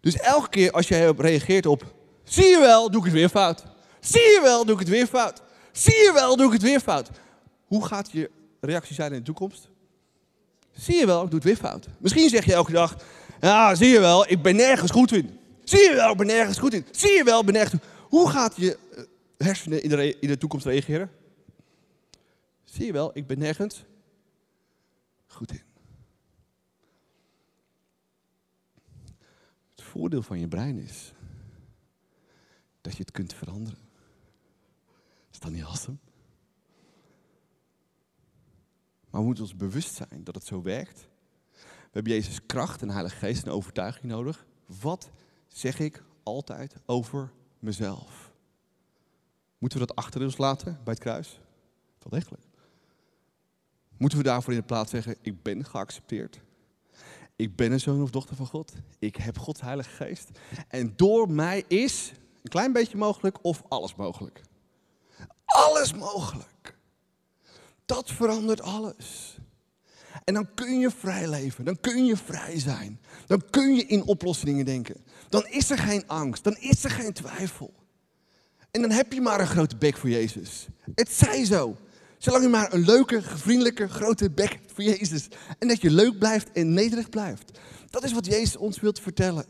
Dus 0.00 0.16
elke 0.16 0.48
keer 0.48 0.72
als 0.72 0.88
jij 0.88 1.12
reageert 1.16 1.66
op, 1.66 1.94
zie 2.24 2.44
je 2.46 2.58
wel, 2.58 2.90
doe 2.90 3.00
ik 3.00 3.04
het 3.04 3.14
weer 3.14 3.28
fout. 3.28 3.64
Zie 4.00 4.20
je 4.20 4.40
wel, 4.42 4.64
doe 4.64 4.74
ik 4.74 4.80
het 4.80 4.88
weer 4.88 5.06
fout. 5.06 5.42
Zie 5.72 5.94
je 5.94 6.10
wel, 6.14 6.36
doe 6.36 6.46
ik 6.46 6.52
het 6.52 6.62
weer 6.62 6.80
fout. 6.80 7.10
Hoe 7.66 7.84
gaat 7.84 8.10
je 8.10 8.30
reactie 8.60 8.94
zijn 8.94 9.12
in 9.12 9.18
de 9.18 9.24
toekomst? 9.24 9.68
Zie 10.72 10.96
je 10.96 11.06
wel, 11.06 11.22
ik 11.22 11.30
doe 11.30 11.38
het 11.38 11.48
weer 11.48 11.56
fout. 11.56 11.86
Misschien 11.98 12.28
zeg 12.28 12.44
je 12.44 12.52
elke 12.52 12.72
dag, 12.72 12.96
ja, 13.40 13.74
zie 13.74 13.88
je 13.88 14.00
wel, 14.00 14.30
ik 14.30 14.42
ben 14.42 14.56
nergens 14.56 14.90
goed 14.90 15.12
in. 15.12 15.38
Zie 15.64 15.78
je 15.78 15.94
wel, 15.94 16.10
ik 16.10 16.16
ben 16.16 16.26
nergens 16.26 16.58
goed 16.58 16.74
in. 16.74 16.86
Zie 16.90 17.12
je 17.12 17.24
wel, 17.24 17.40
ik 17.40 17.44
ben 17.44 17.54
nergens 17.54 17.80
goed 17.80 17.92
Hoe 18.14 18.30
gaat 18.30 18.56
je 18.56 18.78
eh, 18.78 19.04
hersenen 19.46 19.82
in 19.82 19.88
de, 19.88 20.18
in 20.18 20.28
de 20.28 20.38
toekomst 20.38 20.66
reageren? 20.66 21.10
Zie 22.64 22.86
je 22.86 22.92
wel, 22.92 23.16
ik 23.16 23.26
ben 23.26 23.38
nergens 23.38 23.84
goed 25.26 25.50
in. 25.52 25.62
Het 29.70 29.82
voordeel 29.82 30.22
van 30.22 30.38
je 30.38 30.48
brein 30.48 30.78
is 30.78 31.12
dat 32.80 32.92
je 32.92 32.98
het 32.98 33.10
kunt 33.10 33.34
veranderen. 33.34 33.88
Is 35.30 35.38
dat 35.38 35.50
niet 35.50 35.64
awesome? 35.64 35.96
Maar 39.10 39.20
we 39.20 39.26
moeten 39.26 39.44
ons 39.44 39.56
bewust 39.56 39.94
zijn 39.94 40.24
dat 40.24 40.34
het 40.34 40.46
zo 40.46 40.62
werkt. 40.62 41.08
We 41.52 41.90
hebben 41.90 42.12
Jezus 42.12 42.46
kracht 42.46 42.82
en 42.82 42.90
Heilige 42.90 43.16
Geest 43.16 43.44
en 43.44 43.52
overtuiging 43.52 44.12
nodig. 44.12 44.46
Wat 44.66 45.10
zeg 45.48 45.78
ik 45.78 46.02
altijd 46.22 46.76
over 46.86 47.32
mezelf? 47.64 48.32
Moeten 49.58 49.78
we 49.80 49.86
dat 49.86 49.96
achter 49.96 50.22
ons 50.22 50.36
laten 50.36 50.80
bij 50.84 50.92
het 50.92 51.02
kruis? 51.02 51.40
Wel 51.98 52.20
degelijk. 52.20 52.42
Moeten 53.96 54.18
we 54.18 54.24
daarvoor 54.24 54.52
in 54.52 54.58
de 54.58 54.64
plaats 54.64 54.90
zeggen, 54.90 55.16
ik 55.20 55.42
ben 55.42 55.64
geaccepteerd. 55.64 56.40
Ik 57.36 57.56
ben 57.56 57.72
een 57.72 57.80
zoon 57.80 58.02
of 58.02 58.10
dochter 58.10 58.36
van 58.36 58.46
God. 58.46 58.72
Ik 58.98 59.16
heb 59.16 59.38
Gods 59.38 59.60
Heilige 59.60 59.90
Geest. 59.90 60.30
En 60.68 60.92
door 60.96 61.30
mij 61.30 61.64
is 61.68 62.12
een 62.42 62.50
klein 62.50 62.72
beetje 62.72 62.96
mogelijk 62.96 63.38
of 63.42 63.62
alles 63.68 63.94
mogelijk. 63.94 64.40
Alles 65.44 65.92
mogelijk. 65.92 66.78
Dat 67.86 68.10
verandert 68.10 68.60
alles. 68.60 69.36
En 70.24 70.34
dan 70.34 70.48
kun 70.54 70.78
je 70.78 70.90
vrij 70.90 71.28
leven. 71.28 71.64
Dan 71.64 71.80
kun 71.80 72.04
je 72.04 72.16
vrij 72.16 72.58
zijn. 72.58 73.00
Dan 73.26 73.42
kun 73.50 73.74
je 73.74 73.86
in 73.86 74.02
oplossingen 74.02 74.64
denken. 74.64 74.96
Dan 75.28 75.46
is 75.46 75.70
er 75.70 75.78
geen 75.78 76.02
angst. 76.06 76.44
Dan 76.44 76.56
is 76.56 76.84
er 76.84 76.90
geen 76.90 77.12
twijfel. 77.12 77.74
En 78.70 78.80
dan 78.80 78.90
heb 78.90 79.12
je 79.12 79.20
maar 79.20 79.40
een 79.40 79.46
grote 79.46 79.76
bek 79.76 79.96
voor 79.96 80.10
Jezus. 80.10 80.66
Het 80.94 81.12
zij 81.12 81.44
zo. 81.44 81.76
Zolang 82.18 82.42
je 82.42 82.48
maar 82.48 82.72
een 82.72 82.84
leuke, 82.84 83.22
vriendelijke, 83.22 83.88
grote 83.88 84.30
bek 84.30 84.52
hebt 84.52 84.72
voor 84.72 84.84
Jezus. 84.84 85.28
En 85.58 85.68
dat 85.68 85.80
je 85.80 85.90
leuk 85.90 86.18
blijft 86.18 86.52
en 86.52 86.72
nederig 86.72 87.08
blijft. 87.08 87.58
Dat 87.90 88.04
is 88.04 88.12
wat 88.12 88.26
Jezus 88.26 88.56
ons 88.56 88.80
wilt 88.80 89.00
vertellen. 89.00 89.44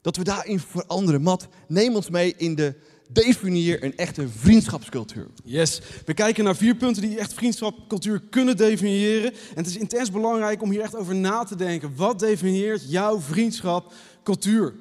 Dat 0.00 0.16
we 0.16 0.24
daarin 0.24 0.60
veranderen. 0.60 1.22
Mat, 1.22 1.48
neem 1.68 1.94
ons 1.94 2.10
mee 2.10 2.34
in 2.36 2.54
de 2.54 2.74
definieer 3.12 3.84
een 3.84 3.96
echte 3.96 4.28
vriendschapscultuur. 4.28 5.26
Yes, 5.44 5.80
we 6.06 6.14
kijken 6.14 6.44
naar 6.44 6.56
vier 6.56 6.74
punten 6.74 7.02
die 7.02 7.18
echt 7.18 7.34
vriendschapscultuur 7.34 8.22
kunnen 8.30 8.56
definiëren. 8.56 9.32
En 9.32 9.56
het 9.56 9.66
is 9.66 9.76
intens 9.76 10.10
belangrijk 10.10 10.62
om 10.62 10.70
hier 10.70 10.80
echt 10.80 10.96
over 10.96 11.14
na 11.14 11.44
te 11.44 11.56
denken. 11.56 11.96
Wat 11.96 12.18
definieert 12.18 12.90
jouw 12.90 13.20
vriendschapscultuur? 13.20 14.74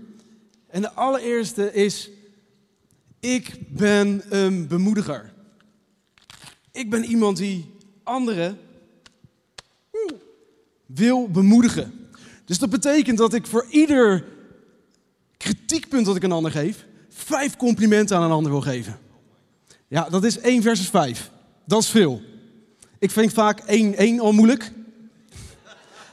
En 0.67 0.81
de 0.81 0.91
allereerste 0.91 1.73
is, 1.73 2.09
ik 3.19 3.53
ben 3.69 4.23
een 4.29 4.67
bemoediger. 4.67 5.33
Ik 6.71 6.89
ben 6.89 7.03
iemand 7.03 7.37
die 7.37 7.71
anderen 8.03 8.57
wil 10.85 11.29
bemoedigen. 11.29 12.07
Dus 12.45 12.59
dat 12.59 12.69
betekent 12.69 13.17
dat 13.17 13.33
ik 13.33 13.47
voor 13.47 13.65
ieder 13.69 14.25
kritiekpunt 15.37 16.05
dat 16.05 16.15
ik 16.15 16.23
een 16.23 16.31
ander 16.31 16.51
geef, 16.51 16.85
vijf 17.21 17.55
complimenten 17.55 18.17
aan 18.17 18.23
een 18.23 18.31
ander 18.31 18.51
wil 18.51 18.61
geven. 18.61 18.99
Ja, 19.87 20.09
dat 20.09 20.23
is 20.23 20.39
1 20.39 20.61
versus 20.61 20.89
5. 20.89 21.31
Dat 21.65 21.81
is 21.81 21.89
veel. 21.89 22.21
Ik 22.99 23.11
vind 23.11 23.33
vaak 23.33 23.59
1, 23.59 23.95
1 23.97 24.19
al 24.19 24.31
moeilijk. 24.31 24.71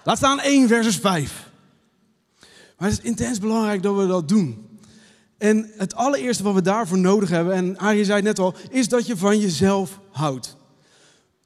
Laat 0.05 0.17
staan 0.17 0.41
1 0.41 0.69
versus 0.69 0.97
5. 0.97 1.51
Maar 2.79 2.89
het 2.89 2.99
is 2.99 3.05
intens 3.05 3.39
belangrijk 3.39 3.83
dat 3.83 3.97
we 3.97 4.07
dat 4.07 4.29
doen. 4.29 4.69
En 5.39 5.71
het 5.77 5.95
allereerste 5.95 6.43
wat 6.43 6.55
we 6.55 6.63
daarvoor 6.63 6.99
nodig 6.99 7.29
hebben, 7.29 7.55
en 7.55 7.79
Arie 7.79 8.05
zei 8.05 8.17
het 8.17 8.25
net 8.25 8.39
al, 8.39 8.55
is 8.71 8.89
dat 8.89 9.07
je 9.07 9.17
van 9.17 9.39
jezelf 9.39 10.01
houdt. 10.11 10.57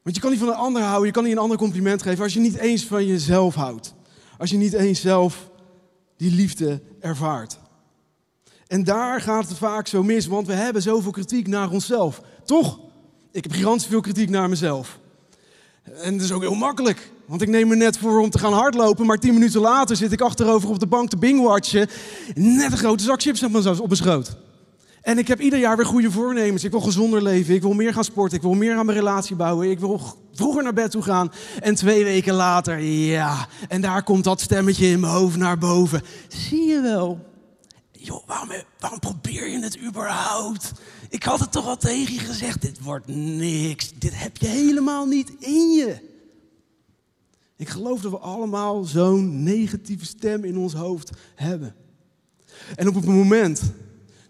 Want 0.03 0.16
je 0.16 0.22
kan 0.22 0.31
niet 0.31 0.40
van 0.40 0.48
een 0.48 0.55
ander 0.55 0.83
houden, 0.83 1.07
je 1.07 1.12
kan 1.12 1.22
niet 1.22 1.33
een 1.33 1.38
ander 1.38 1.59
compliment 1.59 2.03
geven 2.03 2.25
als 2.25 2.35
je 2.35 2.40
niet 2.40 2.57
eens 2.57 2.85
van 2.85 3.07
jezelf 3.07 3.55
houdt. 3.55 3.94
Als 4.38 4.51
je 4.51 4.57
niet 4.57 4.72
eens 4.72 5.01
zelf 5.01 5.51
die 6.16 6.33
liefde 6.33 6.83
ervaart. 7.01 7.59
En 8.73 8.85
daar 8.85 9.21
gaat 9.21 9.49
het 9.49 9.59
vaak 9.59 9.87
zo 9.87 10.03
mis, 10.03 10.27
want 10.27 10.47
we 10.47 10.53
hebben 10.53 10.83
zoveel 10.83 11.11
kritiek 11.11 11.47
naar 11.47 11.71
onszelf. 11.71 12.21
Toch? 12.45 12.79
Ik 13.33 13.43
heb 13.43 13.53
gigantisch 13.53 13.87
veel 13.87 14.01
kritiek 14.01 14.31
naar 14.31 14.49
mezelf. 14.49 14.99
En 16.03 16.17
dat 16.17 16.25
is 16.25 16.33
ook 16.33 16.41
heel 16.41 16.55
makkelijk. 16.55 17.11
Want 17.27 17.43
ik 17.43 17.49
neem 17.49 17.69
me 17.69 17.77
net 17.77 17.99
voor 17.99 18.21
om 18.21 18.31
te 18.31 18.39
gaan 18.39 18.53
hardlopen, 18.53 19.07
maar 19.07 19.19
tien 19.19 19.35
minuten 19.35 19.61
later 19.61 19.97
zit 19.97 20.13
ik 20.13 20.21
achterover 20.21 20.69
op 20.69 20.79
de 20.79 20.87
bank 20.87 21.09
te 21.09 21.17
bingwatchen. 21.17 21.89
Net 22.35 22.73
een 22.73 22.79
grote 22.79 23.05
zak 23.05 23.23
chips 23.23 23.43
op 23.43 23.51
mijn 23.51 23.97
schoot. 23.97 24.37
En 25.03 25.19
ik 25.19 25.29
heb 25.29 25.41
ieder 25.41 25.59
jaar 25.59 25.77
weer 25.77 25.87
goede 25.87 26.11
voornemens. 26.11 26.65
Ik 26.65 26.71
wil 26.71 26.81
gezonder 26.81 27.23
leven, 27.23 27.55
ik 27.55 27.63
wil 27.63 27.73
meer 27.73 27.93
gaan 27.93 28.05
sporten, 28.05 28.37
ik 28.37 28.43
wil 28.43 28.55
meer 28.55 28.77
aan 28.77 28.87
mijn 28.87 28.99
relatie 28.99 29.37
bouwen, 29.37 29.71
ik 29.71 29.81
wil 29.81 30.01
vroeger 30.33 30.63
naar 30.63 30.73
bed 30.73 30.91
toe 30.91 31.03
gaan. 31.03 31.33
En 31.61 31.75
twee 31.75 32.05
weken 32.05 32.35
later, 32.35 32.79
ja, 32.81 33.49
en 33.69 33.81
daar 33.81 34.03
komt 34.03 34.25
dat 34.25 34.41
stemmetje 34.41 34.87
in 34.87 35.01
mijn 35.01 35.13
hoofd 35.13 35.37
naar 35.37 35.59
boven. 35.59 36.03
Zie 36.29 36.69
je 36.69 36.81
wel, 36.81 37.32
joh, 38.05 38.27
waarom, 38.27 38.49
waarom 38.79 38.99
probeer 38.99 39.49
je 39.49 39.59
het 39.59 39.79
überhaupt? 39.79 40.73
Ik 41.09 41.23
had 41.23 41.41
het 41.41 41.53
toch 41.53 41.67
al 41.67 41.77
tegen 41.77 42.15
je 42.15 42.21
gezegd, 42.21 42.62
dit 42.62 42.83
wordt 42.83 43.07
niks. 43.07 43.93
Dit 43.95 44.21
heb 44.21 44.37
je 44.37 44.47
helemaal 44.47 45.07
niet 45.07 45.33
in 45.38 45.71
je. 45.71 46.11
Ik 47.57 47.69
geloof 47.69 48.01
dat 48.01 48.11
we 48.11 48.19
allemaal 48.19 48.85
zo'n 48.85 49.43
negatieve 49.43 50.05
stem 50.05 50.45
in 50.45 50.57
ons 50.57 50.73
hoofd 50.73 51.11
hebben. 51.35 51.75
En 52.77 52.88
op 52.88 52.95
het 52.95 53.05
moment 53.05 53.62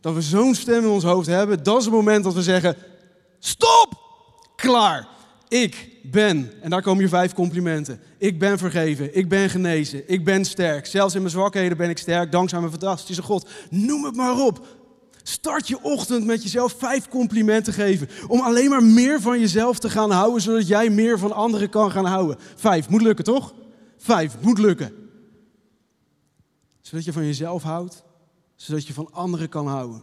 dat 0.01 0.15
we 0.15 0.23
zo'n 0.23 0.55
stem 0.55 0.85
in 0.85 0.91
ons 0.91 1.05
hoofd 1.05 1.27
hebben, 1.27 1.63
dat 1.63 1.79
is 1.79 1.85
het 1.85 1.95
moment 1.95 2.25
dat 2.25 2.35
we 2.35 2.43
zeggen: 2.43 2.77
stop! 3.39 4.01
Klaar. 4.57 5.09
Ik 5.49 5.92
ben, 6.03 6.51
en 6.61 6.71
daar 6.71 6.83
komen 6.83 7.03
je 7.03 7.09
vijf 7.09 7.33
complimenten. 7.33 8.01
Ik 8.19 8.39
ben 8.39 8.59
vergeven, 8.59 9.17
ik 9.17 9.29
ben 9.29 9.51
genezen, 9.51 10.11
ik 10.11 10.25
ben 10.25 10.45
sterk. 10.45 10.87
Zelfs 10.87 11.15
in 11.15 11.21
mijn 11.21 11.33
zwakheden 11.33 11.77
ben 11.77 11.91
ik 11.91 11.99
sterk, 11.99 12.33
dankzij 12.33 12.59
mijn 12.59 12.71
fantastische 12.71 13.23
God. 13.23 13.49
Noem 13.71 14.05
het 14.05 14.17
maar 14.17 14.39
op. 14.39 14.67
Start 15.23 15.69
je 15.69 15.83
ochtend 15.83 16.25
met 16.25 16.43
jezelf 16.43 16.75
vijf 16.79 17.09
complimenten 17.09 17.73
geven. 17.73 18.09
Om 18.29 18.41
alleen 18.41 18.71
maar 18.71 18.83
meer 18.83 19.21
van 19.21 19.41
jezelf 19.41 19.79
te 19.79 19.91
gaan 19.91 20.11
houden, 20.11 20.41
zodat 20.41 20.67
jij 20.67 20.91
meer 20.91 21.19
van 21.19 21.33
anderen 21.33 21.69
kan 21.69 21.91
gaan 21.91 22.05
houden. 22.05 22.37
Vijf, 22.57 22.89
moet 22.89 23.03
lukken 23.03 23.25
toch? 23.25 23.55
Vijf, 23.97 24.37
moet 24.41 24.59
lukken. 24.59 24.93
Zodat 26.81 27.05
je 27.05 27.13
van 27.13 27.25
jezelf 27.25 27.63
houdt, 27.63 28.05
zodat 28.57 28.87
je 28.87 28.93
van 28.93 29.13
anderen 29.13 29.49
kan 29.49 29.67
houden. 29.67 30.03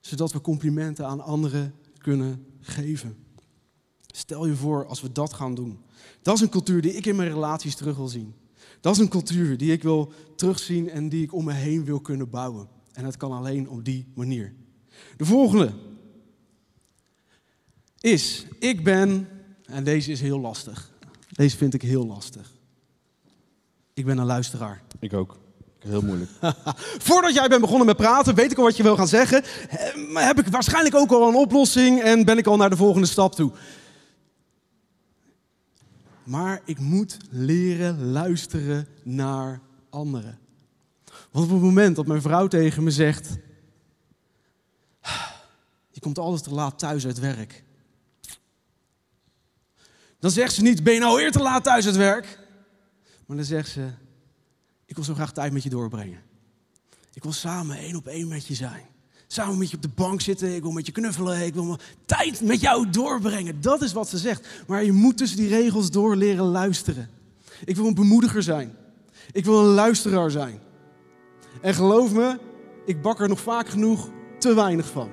Zodat 0.00 0.32
we 0.32 0.40
complimenten 0.40 1.06
aan 1.06 1.20
anderen 1.20 1.74
kunnen 1.98 2.46
geven. 2.60 3.21
Stel 4.12 4.46
je 4.46 4.54
voor 4.54 4.86
als 4.86 5.00
we 5.00 5.12
dat 5.12 5.32
gaan 5.32 5.54
doen. 5.54 5.78
Dat 6.22 6.34
is 6.34 6.40
een 6.40 6.48
cultuur 6.48 6.82
die 6.82 6.94
ik 6.94 7.06
in 7.06 7.16
mijn 7.16 7.28
relaties 7.28 7.74
terug 7.74 7.96
wil 7.96 8.08
zien. 8.08 8.34
Dat 8.80 8.94
is 8.94 9.00
een 9.00 9.08
cultuur 9.08 9.56
die 9.56 9.72
ik 9.72 9.82
wil 9.82 10.12
terugzien 10.36 10.90
en 10.90 11.08
die 11.08 11.22
ik 11.22 11.34
om 11.34 11.44
me 11.44 11.52
heen 11.52 11.84
wil 11.84 12.00
kunnen 12.00 12.30
bouwen. 12.30 12.68
En 12.92 13.04
dat 13.04 13.16
kan 13.16 13.32
alleen 13.32 13.68
op 13.68 13.84
die 13.84 14.06
manier. 14.14 14.54
De 15.16 15.24
volgende 15.24 15.72
is, 18.00 18.46
ik 18.58 18.84
ben, 18.84 19.28
en 19.64 19.84
deze 19.84 20.10
is 20.10 20.20
heel 20.20 20.40
lastig. 20.40 20.90
Deze 21.28 21.56
vind 21.56 21.74
ik 21.74 21.82
heel 21.82 22.06
lastig. 22.06 22.52
Ik 23.94 24.04
ben 24.04 24.18
een 24.18 24.26
luisteraar. 24.26 24.82
Ik 25.00 25.12
ook. 25.12 25.38
Heel 25.78 26.02
moeilijk. 26.02 26.30
Voordat 27.08 27.34
jij 27.34 27.48
bent 27.48 27.60
begonnen 27.60 27.86
met 27.86 27.96
praten, 27.96 28.34
weet 28.34 28.50
ik 28.50 28.58
al 28.58 28.64
wat 28.64 28.76
je 28.76 28.82
wil 28.82 28.96
gaan 28.96 29.08
zeggen. 29.08 29.44
Eh, 29.44 30.10
maar 30.12 30.26
Heb 30.26 30.38
ik 30.38 30.46
waarschijnlijk 30.46 30.94
ook 30.94 31.10
al 31.10 31.28
een 31.28 31.34
oplossing 31.34 32.02
en 32.02 32.24
ben 32.24 32.38
ik 32.38 32.46
al 32.46 32.56
naar 32.56 32.70
de 32.70 32.76
volgende 32.76 33.06
stap 33.06 33.34
toe. 33.34 33.52
Maar 36.24 36.60
ik 36.64 36.78
moet 36.78 37.16
leren 37.30 38.04
luisteren 38.04 38.86
naar 39.02 39.60
anderen. 39.90 40.38
Want 41.30 41.46
op 41.46 41.52
het 41.52 41.62
moment 41.62 41.96
dat 41.96 42.06
mijn 42.06 42.22
vrouw 42.22 42.46
tegen 42.46 42.82
me 42.82 42.90
zegt: 42.90 43.36
Je 45.90 46.00
komt 46.00 46.18
altijd 46.18 46.44
te 46.44 46.54
laat 46.54 46.78
thuis 46.78 47.06
uit 47.06 47.18
werk. 47.18 47.64
Dan 50.18 50.30
zegt 50.30 50.54
ze 50.54 50.62
niet: 50.62 50.82
Ben 50.82 50.94
je 50.94 51.00
nou 51.00 51.16
weer 51.16 51.32
te 51.32 51.42
laat 51.42 51.64
thuis 51.64 51.86
uit 51.86 51.96
werk? 51.96 52.38
Maar 53.26 53.36
dan 53.36 53.46
zegt 53.46 53.68
ze: 53.68 53.90
Ik 54.86 54.94
wil 54.94 55.04
zo 55.04 55.14
graag 55.14 55.32
tijd 55.32 55.52
met 55.52 55.62
je 55.62 55.70
doorbrengen. 55.70 56.22
Ik 57.12 57.22
wil 57.22 57.32
samen 57.32 57.76
één 57.76 57.96
op 57.96 58.06
één 58.06 58.28
met 58.28 58.46
je 58.46 58.54
zijn. 58.54 58.86
Samen 59.32 59.58
met 59.58 59.70
je 59.70 59.76
op 59.76 59.82
de 59.82 59.88
bank 59.94 60.20
zitten. 60.20 60.54
Ik 60.54 60.62
wil 60.62 60.70
met 60.70 60.86
je 60.86 60.92
knuffelen. 60.92 61.46
Ik 61.46 61.54
wil 61.54 61.64
mijn 61.64 61.78
tijd 62.04 62.40
met 62.40 62.60
jou 62.60 62.90
doorbrengen. 62.90 63.60
Dat 63.60 63.82
is 63.82 63.92
wat 63.92 64.08
ze 64.08 64.18
zegt. 64.18 64.48
Maar 64.66 64.84
je 64.84 64.92
moet 64.92 65.16
tussen 65.16 65.38
die 65.38 65.48
regels 65.48 65.90
door 65.90 66.16
leren 66.16 66.44
luisteren. 66.44 67.08
Ik 67.64 67.76
wil 67.76 67.86
een 67.86 67.94
bemoediger 67.94 68.42
zijn. 68.42 68.74
Ik 69.32 69.44
wil 69.44 69.58
een 69.58 69.74
luisteraar 69.74 70.30
zijn. 70.30 70.58
En 71.60 71.74
geloof 71.74 72.12
me, 72.12 72.38
ik 72.86 73.02
bak 73.02 73.20
er 73.20 73.28
nog 73.28 73.40
vaak 73.40 73.68
genoeg 73.68 74.08
te 74.38 74.54
weinig 74.54 74.86
van. 74.86 75.10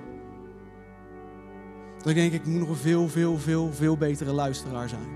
Dan 2.03 2.13
denk 2.13 2.33
ik, 2.33 2.39
ik 2.39 2.47
moet 2.47 2.59
nog 2.59 2.69
een 2.69 2.75
veel, 2.75 3.09
veel, 3.09 3.37
veel, 3.37 3.73
veel 3.73 3.97
betere 3.97 4.31
luisteraar 4.31 4.89
zijn. 4.89 5.07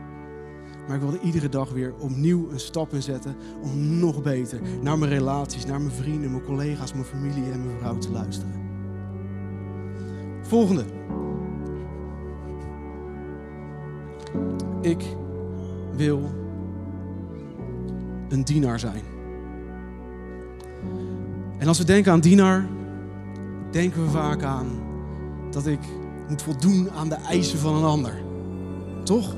Maar 0.88 0.96
ik 0.96 1.02
wil 1.02 1.13
er 1.13 1.22
iedere 1.22 1.50
dag 1.50 1.70
weer 1.70 1.94
opnieuw 2.00 2.50
een 2.52 2.60
stap 2.60 2.94
in 2.94 3.02
zetten 3.02 3.36
om 3.62 4.00
nog 4.00 4.22
beter 4.22 4.62
naar 4.82 4.98
mijn 4.98 5.12
relaties, 5.12 5.66
naar 5.66 5.82
mijn 5.82 5.96
vrienden, 5.96 6.32
mijn 6.32 6.44
collega's, 6.44 6.94
mijn 6.94 7.06
familie 7.06 7.52
en 7.52 7.66
mijn 7.66 7.80
vrouw 7.80 7.98
te 7.98 8.12
luisteren. 8.12 8.62
Volgende. 10.54 10.86
Ik 14.82 15.04
wil 15.96 16.22
een 18.30 18.44
dienaar 18.44 18.80
zijn. 18.80 19.04
En 21.58 21.68
als 21.68 21.78
we 21.78 21.84
denken 21.84 22.12
aan 22.12 22.20
dienaar, 22.20 22.68
denken 23.72 24.04
we 24.04 24.10
vaak 24.10 24.44
aan 24.44 24.68
dat 25.52 25.66
ik 25.66 25.80
moet 26.30 26.42
voldoen 26.42 26.92
aan 26.92 27.10
de 27.10 27.16
eisen 27.16 27.60
van 27.60 27.76
een 27.76 27.84
ander. 27.84 28.24
Toch? 29.04 29.36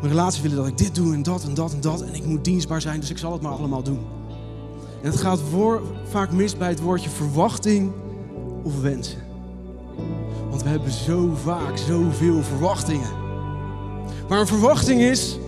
Mijn 0.00 0.12
relatie 0.12 0.42
willen 0.42 0.56
dat 0.56 0.66
ik 0.66 0.78
dit 0.78 0.94
doe 0.94 1.14
en 1.14 1.22
dat 1.22 1.44
en 1.44 1.54
dat 1.54 1.72
en 1.72 1.80
dat. 1.80 2.02
En 2.02 2.14
ik 2.14 2.24
moet 2.24 2.44
dienstbaar 2.44 2.80
zijn, 2.80 3.00
dus 3.00 3.10
ik 3.10 3.18
zal 3.18 3.32
het 3.32 3.42
maar 3.42 3.52
allemaal 3.52 3.82
doen. 3.82 4.00
En 5.02 5.10
het 5.10 5.20
gaat 5.20 5.40
voor, 5.40 5.82
vaak 6.04 6.32
mis 6.32 6.56
bij 6.56 6.68
het 6.68 6.80
woordje 6.80 7.10
verwachting 7.10 7.92
of 8.62 8.80
wensen. 8.80 9.18
Want 10.50 10.62
we 10.62 10.68
hebben 10.68 10.90
zo 10.90 11.30
vaak 11.34 11.76
zoveel 11.76 12.42
verwachtingen. 12.42 13.10
Maar 14.28 14.40
een 14.40 14.46
verwachting 14.46 15.00
is. 15.00 15.38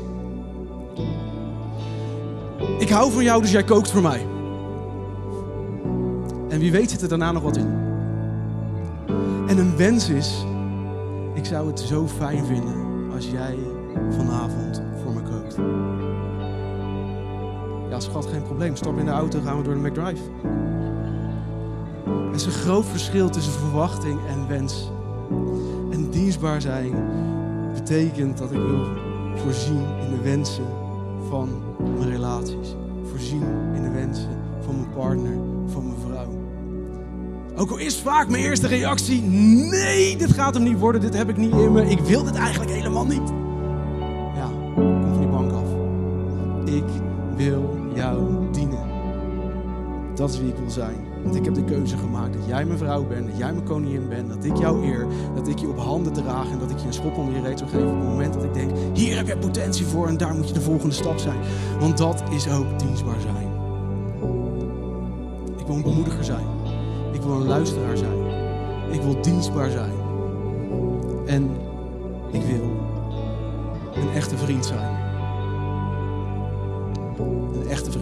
Ik 2.79 2.89
hou 2.89 3.13
van 3.13 3.23
jou, 3.23 3.43
dus 3.43 3.51
jij 3.51 3.65
kookt 3.65 3.91
voor 3.91 4.03
mij. 4.03 4.27
En 6.49 6.59
wie 6.59 6.73
weet 6.73 6.91
zit 6.91 7.03
er 7.03 7.09
daarna 7.09 7.33
nog 7.33 7.43
wat 7.43 7.57
in. 7.57 7.81
En 9.47 9.59
een 9.59 9.77
wens 9.77 10.09
is. 10.09 10.45
Ik 11.35 11.45
zou 11.45 11.67
het 11.67 11.81
zo 11.81 12.09
fijn 12.09 12.45
vinden 12.45 13.11
als 13.15 13.31
jij 13.31 13.57
vanavond 14.11 14.83
voor 15.03 15.13
me 15.13 15.23
kookt. 15.23 15.57
Ja, 17.91 18.01
schat, 18.01 18.27
geen 18.27 18.43
probleem. 18.43 18.77
Stap 18.77 18.99
in 18.99 19.05
de 19.05 19.11
auto, 19.11 19.41
gaan 19.41 19.57
we 19.57 19.63
door 19.63 19.75
de 19.75 19.81
McDrive. 19.81 20.23
Er 22.07 22.35
is 22.35 22.45
een 22.45 22.53
groot 22.53 22.87
verschil 22.87 23.31
tussen 23.31 23.53
verwachting 23.53 24.21
en 24.29 24.49
wens. 24.49 24.91
En 25.91 26.11
dienstbaar 26.11 26.61
zijn 26.61 26.95
betekent 27.75 28.39
dat 28.39 28.51
ik 28.51 28.59
wil 28.59 28.87
voorzien 29.35 29.85
in 30.01 30.17
de 30.17 30.23
wensen 30.23 30.67
van 31.29 31.49
mijn 31.99 32.11
relaties. 32.11 32.77
Voorzien 33.11 33.43
in 33.75 33.83
de 33.83 33.91
wensen 33.91 34.29
van 34.65 34.75
mijn 34.75 34.93
partner, 34.95 35.37
van 35.67 35.87
mijn 35.87 35.99
vrouw. 36.07 36.41
Ook 37.57 37.71
al 37.71 37.79
is 37.79 38.01
vaak 38.01 38.29
mijn 38.29 38.43
eerste 38.43 38.67
reactie: 38.67 39.23
nee, 39.23 40.17
dit 40.17 40.33
gaat 40.33 40.55
hem 40.55 40.63
niet 40.63 40.79
worden, 40.79 41.01
dit 41.01 41.17
heb 41.17 41.29
ik 41.29 41.37
niet 41.37 41.53
in 41.53 41.73
me, 41.73 41.87
ik 41.87 42.01
wil 42.01 42.25
dit 42.25 42.35
eigenlijk 42.35 42.71
helemaal 42.71 43.07
niet. 43.07 43.33
Ja, 44.35 44.51
kom 44.75 45.03
van 45.03 45.19
die 45.19 45.29
bank 45.29 45.53
af. 45.53 45.69
Ik 46.65 46.85
wil 47.37 47.77
jou 47.95 48.51
dienen. 48.53 48.91
Dat 50.15 50.31
is 50.31 50.39
wie 50.41 50.49
ik 50.49 50.57
wil 50.57 50.71
zijn. 50.71 51.12
Want 51.23 51.37
ik 51.37 51.45
heb 51.45 51.55
de 51.55 51.65
keuze 51.65 51.97
gemaakt 51.97 52.33
dat 52.33 52.47
jij 52.47 52.65
mijn 52.65 52.79
vrouw 52.79 53.07
bent, 53.07 53.27
dat 53.27 53.39
jij 53.39 53.53
mijn 53.53 53.65
koningin 53.65 54.09
bent, 54.09 54.29
dat 54.29 54.45
ik 54.45 54.57
jou 54.57 54.87
eer, 54.87 55.07
dat 55.35 55.49
ik 55.49 55.59
je 55.59 55.69
op 55.69 55.79
handen 55.79 56.13
draag 56.13 56.51
en 56.51 56.59
dat 56.59 56.71
ik 56.71 56.79
je 56.79 56.87
een 56.87 56.93
schop 56.93 57.17
onder 57.17 57.35
je 57.35 57.41
reet 57.41 57.59
zou 57.59 57.71
geven 57.71 57.89
op 57.89 57.99
het 57.99 58.09
moment 58.09 58.35
dat 58.35 58.45
ik 58.45 58.55
denk, 58.55 58.71
hier 58.95 59.17
heb 59.17 59.27
je 59.27 59.37
potentie 59.37 59.87
voor 59.87 60.09
en 60.09 60.17
daar 60.17 60.35
moet 60.35 60.49
je 60.49 60.55
de 60.55 60.61
volgende 60.61 60.95
stap 60.95 61.19
zijn. 61.19 61.39
Want 61.81 61.99
dat 61.99 62.23
is 62.31 62.49
ook 62.49 62.79
dienstbaar 62.79 63.21
zijn. 63.21 63.51
Ik 65.57 65.67
wil 65.67 65.77
een 65.77 65.83
bemoediger 65.83 66.25
zijn. 66.25 66.47
Ik 67.13 67.23
wil 67.23 67.33
een 67.33 67.47
luisteraar 67.47 67.97
zijn. 67.97 68.19
Ik 68.91 69.03
wil 69.03 69.23
dienstbaar 69.23 69.71
zijn. 69.71 69.93
En 71.27 71.51
ik 72.31 72.43
wil 72.43 72.71
een 73.95 74.11
echte 74.15 74.37
vriend 74.37 74.67
zijn. 74.67 74.97
Een 77.55 77.69
echte 77.69 77.91
vriend. 77.91 78.02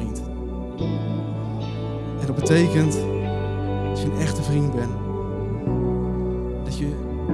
En 2.51 2.57
dat 2.57 2.65
betekent, 2.65 2.99
als 3.91 4.03
je 4.03 4.07
een 4.07 4.19
echte 4.21 4.43
vriend 4.43 4.75
bent, 4.75 4.93
dat 6.65 6.79
je 6.79 6.89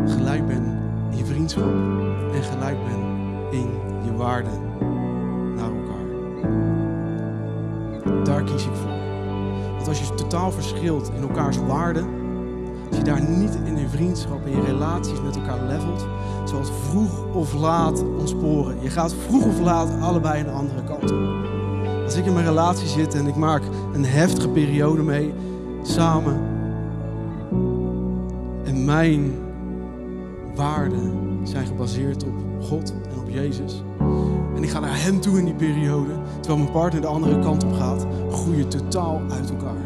gelijk 0.07 0.47
bent 0.47 0.67
in 1.11 1.17
je 1.17 1.25
vriendschap 1.25 1.73
en 2.33 2.43
gelijk 2.43 2.77
bent 2.85 3.05
in 3.51 3.71
je 4.05 4.15
waarden 4.17 4.61
naar 5.55 5.71
elkaar. 5.71 6.07
Daar 8.25 8.43
kies 8.43 8.65
ik 8.65 8.75
voor. 8.75 8.95
Want 9.75 9.89
als 9.89 9.99
je 9.99 10.15
totaal 10.15 10.53
verschilt 10.53 11.11
in 11.17 11.23
elkaars 11.23 11.57
waarden, 11.57 12.07
als 12.89 12.97
je 12.97 13.05
daar 13.05 13.29
niet 13.29 13.59
in 13.65 13.79
je 13.79 13.89
vriendschap 13.89 14.45
en 14.45 14.51
je 14.51 14.63
relaties 14.63 15.23
met 15.23 15.37
elkaar 15.37 15.63
levelt, 15.63 16.07
zal 16.45 16.59
het 16.59 16.71
vroeg 16.89 17.35
of 17.35 17.55
laat 17.55 18.05
ontsporen. 18.19 18.83
Je 18.83 18.91
gaat 18.91 19.15
vroeg 19.27 19.47
of 19.47 19.61
laat 19.61 20.01
allebei 20.01 20.41
een 20.41 20.51
andere 20.51 20.85
kant 20.85 21.11
op. 21.11 21.55
Als 22.05 22.17
ik 22.17 22.27
in 22.27 22.33
mijn 22.33 22.47
relatie 22.47 22.89
zit 22.89 23.15
en 23.15 23.27
ik 23.27 23.35
maak 23.35 23.63
een 23.97 24.05
heftige 24.05 24.49
periode 24.49 25.03
mee, 25.03 25.33
samen, 25.83 26.41
en 28.65 28.85
mijn 28.85 29.33
waarden 30.55 31.39
zijn 31.43 31.67
gebaseerd 31.67 32.25
op 32.25 32.35
God 32.61 32.95
en 33.13 33.21
op 33.21 33.29
Jezus. 33.29 33.83
En 34.57 34.63
ik 34.63 34.71
ga 34.71 34.81
naar 34.81 35.03
Hem 35.03 35.21
toe 35.21 35.39
in 35.39 35.45
die 35.45 35.55
periode, 35.55 36.13
terwijl 36.41 36.63
mijn 36.63 36.73
partner 36.73 37.01
de 37.01 37.07
andere 37.07 37.39
kant 37.39 37.65
op 37.65 37.73
gaat, 37.73 38.07
groei 38.31 38.57
je 38.57 38.69
totaal 38.69 39.21
uit 39.31 39.51
elkaar. 39.51 39.85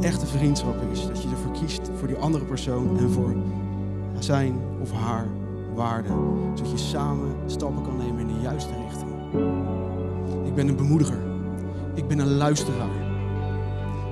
Echte 0.00 0.26
vriendschap 0.26 0.76
is 0.92 1.06
dat 1.06 1.22
je 1.22 1.28
ervoor 1.28 1.52
kiest 1.52 1.90
voor 1.98 2.08
die 2.08 2.16
andere 2.16 2.44
persoon 2.44 2.98
en 2.98 3.10
voor 3.10 3.36
zijn 4.18 4.54
of 4.82 4.92
haar 4.92 5.26
waarden, 5.74 6.12
zodat 6.54 6.70
je 6.70 6.78
samen 6.78 7.28
stappen 7.46 7.82
kan 7.82 7.96
nemen 7.96 8.20
in 8.20 8.26
de 8.26 8.40
juiste 8.42 8.72
richting. 8.86 9.10
Ik 10.46 10.54
ben 10.54 10.68
een 10.68 10.76
bemoediger. 10.76 11.27
Ik 11.98 12.08
ben 12.08 12.18
een 12.18 12.36
luisteraar. 12.36 12.90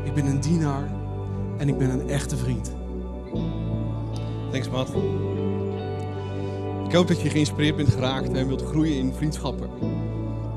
Ik 0.05 0.15
ben 0.15 0.27
een 0.27 0.41
dienaar. 0.41 0.91
En 1.57 1.69
ik 1.69 1.79
ben 1.79 1.91
een 1.91 2.09
echte 2.09 2.37
vriend. 2.37 2.73
Thanks, 4.51 4.71
Matt. 4.71 4.91
Ik 6.87 6.93
hoop 6.93 7.09
dat 7.09 7.21
je 7.21 7.31
geïnspireerd 7.31 7.77
bent 7.77 7.89
geraakt 7.89 8.33
en 8.33 8.47
wilt 8.47 8.63
groeien 8.63 8.97
in 8.97 9.13
vriendschappen. 9.13 9.69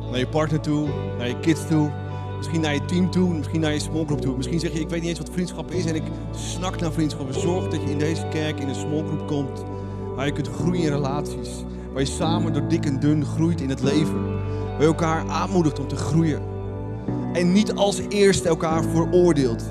Naar 0.10 0.20
je 0.20 0.28
partner 0.28 0.60
toe, 0.60 0.88
naar 1.18 1.28
je 1.28 1.40
kids 1.40 1.68
toe, 1.68 1.92
misschien 2.38 2.62
naar 2.62 2.74
je 2.74 2.86
team 2.86 3.12
toe, 3.12 3.34
misschien 3.34 3.60
naar 3.60 3.74
je 3.74 3.80
smallgroep 3.80 4.22
toe. 4.22 4.38
Misschien 4.38 4.60
zeg 4.60 4.72
je, 4.72 4.80
ik 4.80 4.90
weet 4.90 5.00
niet 5.00 5.10
eens 5.10 5.20
wat 5.20 5.30
vriendschap 5.32 5.72
is 5.72 5.86
en 5.86 5.96
ik 5.96 6.04
snak 6.32 6.80
naar 6.80 6.92
vriendschap. 6.92 7.34
Zorg 7.34 7.68
dat 7.68 7.82
je 7.82 7.90
in 7.92 8.00
deze 8.00 8.28
kerk 8.30 8.60
in 8.60 8.68
een 8.68 8.76
smallgroep 8.76 9.28
komt, 9.28 9.64
waar 10.16 10.26
je 10.26 10.32
kunt 10.32 10.48
groeien 10.48 10.84
in 10.84 10.92
relaties. 10.92 11.50
Waar 11.92 12.02
je 12.02 12.08
samen 12.08 12.54
door 12.54 12.68
dik 12.68 12.86
en 12.86 13.00
dun 13.00 13.26
groeit 13.26 13.62
in 13.62 13.70
het 13.70 13.82
leven. 13.82 14.32
Waar 14.72 14.82
je 14.82 14.86
elkaar 14.86 15.28
aanmoedigt 15.28 15.80
om 15.80 15.88
te 15.88 15.96
groeien. 15.96 16.58
En 17.34 17.52
niet 17.52 17.74
als 17.74 18.02
eerste 18.10 18.48
elkaar 18.48 18.84
veroordeelt. 18.84 19.64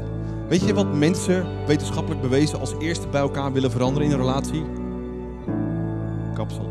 Weet 0.49 0.67
je 0.67 0.75
wat 0.75 0.95
mensen, 0.95 1.47
wetenschappelijk 1.67 2.21
bewezen, 2.21 2.61
als 2.61 2.75
eerste 2.79 3.09
bij 3.09 3.21
elkaar 3.21 3.53
willen 3.53 3.71
veranderen 3.71 4.09
in 4.09 4.15
een 4.15 4.21
relatie? 4.21 4.65
Kapsel. 6.35 6.71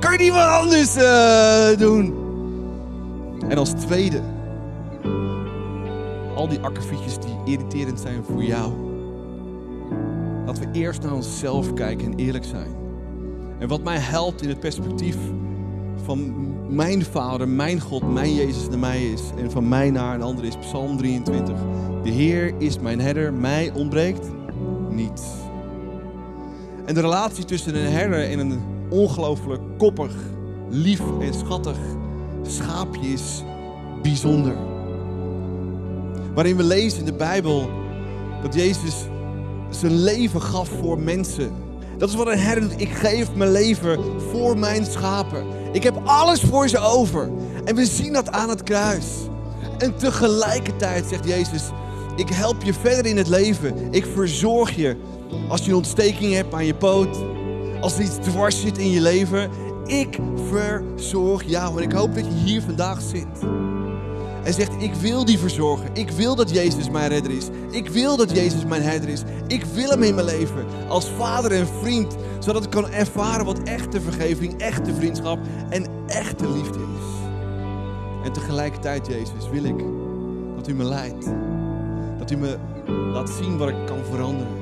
Kan 0.00 0.12
je 0.12 0.18
niet 0.18 0.32
wat 0.32 0.48
anders 0.48 0.96
eh, 0.96 1.78
doen? 1.78 2.22
En 3.48 3.58
als 3.58 3.70
tweede, 3.70 4.20
al 6.34 6.48
die 6.48 6.60
akkefietjes 6.60 7.18
die 7.18 7.54
irriterend 7.54 8.00
zijn 8.00 8.24
voor 8.24 8.42
jou. 8.42 8.72
Laten 10.46 10.62
we 10.62 10.78
eerst 10.78 11.02
naar 11.02 11.12
onszelf 11.12 11.72
kijken 11.72 12.06
en 12.06 12.14
eerlijk 12.18 12.44
zijn. 12.44 12.74
En 13.58 13.68
wat 13.68 13.82
mij 13.82 13.98
helpt 13.98 14.42
in 14.42 14.48
het 14.48 14.60
perspectief 14.60 15.16
van 16.04 16.34
mijn 16.74 17.04
Vader, 17.04 17.48
mijn 17.48 17.80
God, 17.80 18.12
mijn 18.12 18.34
Jezus 18.34 18.68
naar 18.68 18.78
mij 18.78 19.04
is 19.04 19.22
en 19.36 19.50
van 19.50 19.68
mij 19.68 19.90
naar 19.90 20.14
een 20.14 20.22
ander 20.22 20.44
is. 20.44 20.56
Psalm 20.56 20.96
23. 20.96 21.58
De 22.02 22.10
Heer 22.10 22.54
is 22.58 22.78
mijn 22.78 23.00
herder, 23.00 23.32
mij 23.32 23.72
ontbreekt 23.74 24.26
niets. 24.90 25.22
En 26.84 26.94
de 26.94 27.00
relatie 27.00 27.44
tussen 27.44 27.76
een 27.76 27.92
herder 27.92 28.30
en 28.30 28.38
een 28.38 28.60
ongelooflijk 28.88 29.62
koppig, 29.78 30.12
lief 30.70 31.00
en 31.20 31.34
schattig 31.34 31.78
schaapje 32.42 33.08
is 33.08 33.42
bijzonder. 34.02 34.56
Waarin 36.34 36.56
we 36.56 36.62
lezen 36.62 36.98
in 36.98 37.04
de 37.04 37.12
Bijbel 37.12 37.70
dat 38.42 38.54
Jezus 38.54 39.04
zijn 39.70 40.02
leven 40.02 40.42
gaf 40.42 40.68
voor 40.68 40.98
mensen. 40.98 41.52
Dat 41.98 42.08
is 42.08 42.14
wat 42.14 42.26
een 42.26 42.38
herder 42.38 42.68
doet. 42.68 42.80
Ik 42.80 42.90
geef 42.90 43.34
mijn 43.34 43.50
leven 43.50 43.98
voor 44.30 44.58
mijn 44.58 44.84
schapen. 44.84 45.44
Ik 45.72 45.82
heb 45.82 46.00
alles 46.04 46.40
voor 46.40 46.68
ze 46.68 46.78
over. 46.78 47.30
En 47.64 47.74
we 47.74 47.86
zien 47.86 48.12
dat 48.12 48.30
aan 48.30 48.48
het 48.48 48.62
kruis. 48.62 49.06
En 49.78 49.96
tegelijkertijd 49.96 51.06
zegt 51.06 51.24
Jezus: 51.24 51.62
Ik 52.16 52.28
help 52.28 52.62
je 52.62 52.74
verder 52.74 53.06
in 53.06 53.16
het 53.16 53.28
leven. 53.28 53.74
Ik 53.90 54.06
verzorg 54.14 54.76
je. 54.76 54.96
Als 55.48 55.64
je 55.64 55.70
een 55.70 55.76
ontsteking 55.76 56.34
hebt 56.34 56.54
aan 56.54 56.66
je 56.66 56.74
poot. 56.74 57.16
Als 57.80 57.96
er 57.96 58.02
iets 58.02 58.18
dwars 58.20 58.60
zit 58.60 58.78
in 58.78 58.90
je 58.90 59.00
leven. 59.00 59.50
Ik 59.86 60.18
verzorg 60.48 61.44
jou. 61.44 61.76
En 61.76 61.82
ik 61.82 61.92
hoop 61.92 62.14
dat 62.14 62.24
je 62.24 62.32
hier 62.44 62.62
vandaag 62.62 63.00
zit. 63.00 63.42
En 64.44 64.54
zegt, 64.54 64.72
ik 64.78 64.94
wil 64.94 65.24
die 65.24 65.38
verzorgen. 65.38 65.90
Ik 65.92 66.10
wil 66.10 66.34
dat 66.34 66.50
Jezus 66.50 66.90
mijn 66.90 67.08
redder 67.08 67.30
is. 67.32 67.46
Ik 67.70 67.88
wil 67.88 68.16
dat 68.16 68.30
Jezus 68.30 68.64
mijn 68.64 68.82
herder 68.82 69.08
is. 69.08 69.22
Ik 69.46 69.64
wil 69.64 69.90
hem 69.90 70.02
in 70.02 70.14
mijn 70.14 70.26
leven. 70.26 70.66
Als 70.88 71.10
vader 71.10 71.52
en 71.52 71.66
vriend. 71.66 72.16
Zodat 72.38 72.64
ik 72.64 72.70
kan 72.70 72.90
ervaren 72.90 73.44
wat 73.44 73.62
echte 73.62 74.00
vergeving, 74.00 74.60
echte 74.60 74.94
vriendschap 74.94 75.38
en 75.68 75.86
echte 76.06 76.50
liefde 76.50 76.78
is. 76.78 77.28
En 78.24 78.32
tegelijkertijd, 78.32 79.06
Jezus, 79.06 79.50
wil 79.52 79.64
ik 79.64 79.84
dat 80.56 80.68
u 80.68 80.74
me 80.74 80.84
leidt. 80.84 81.26
Dat 82.18 82.30
u 82.30 82.36
me 82.36 82.56
laat 83.12 83.30
zien 83.30 83.58
wat 83.58 83.68
ik 83.68 83.86
kan 83.86 84.04
veranderen. 84.10 84.52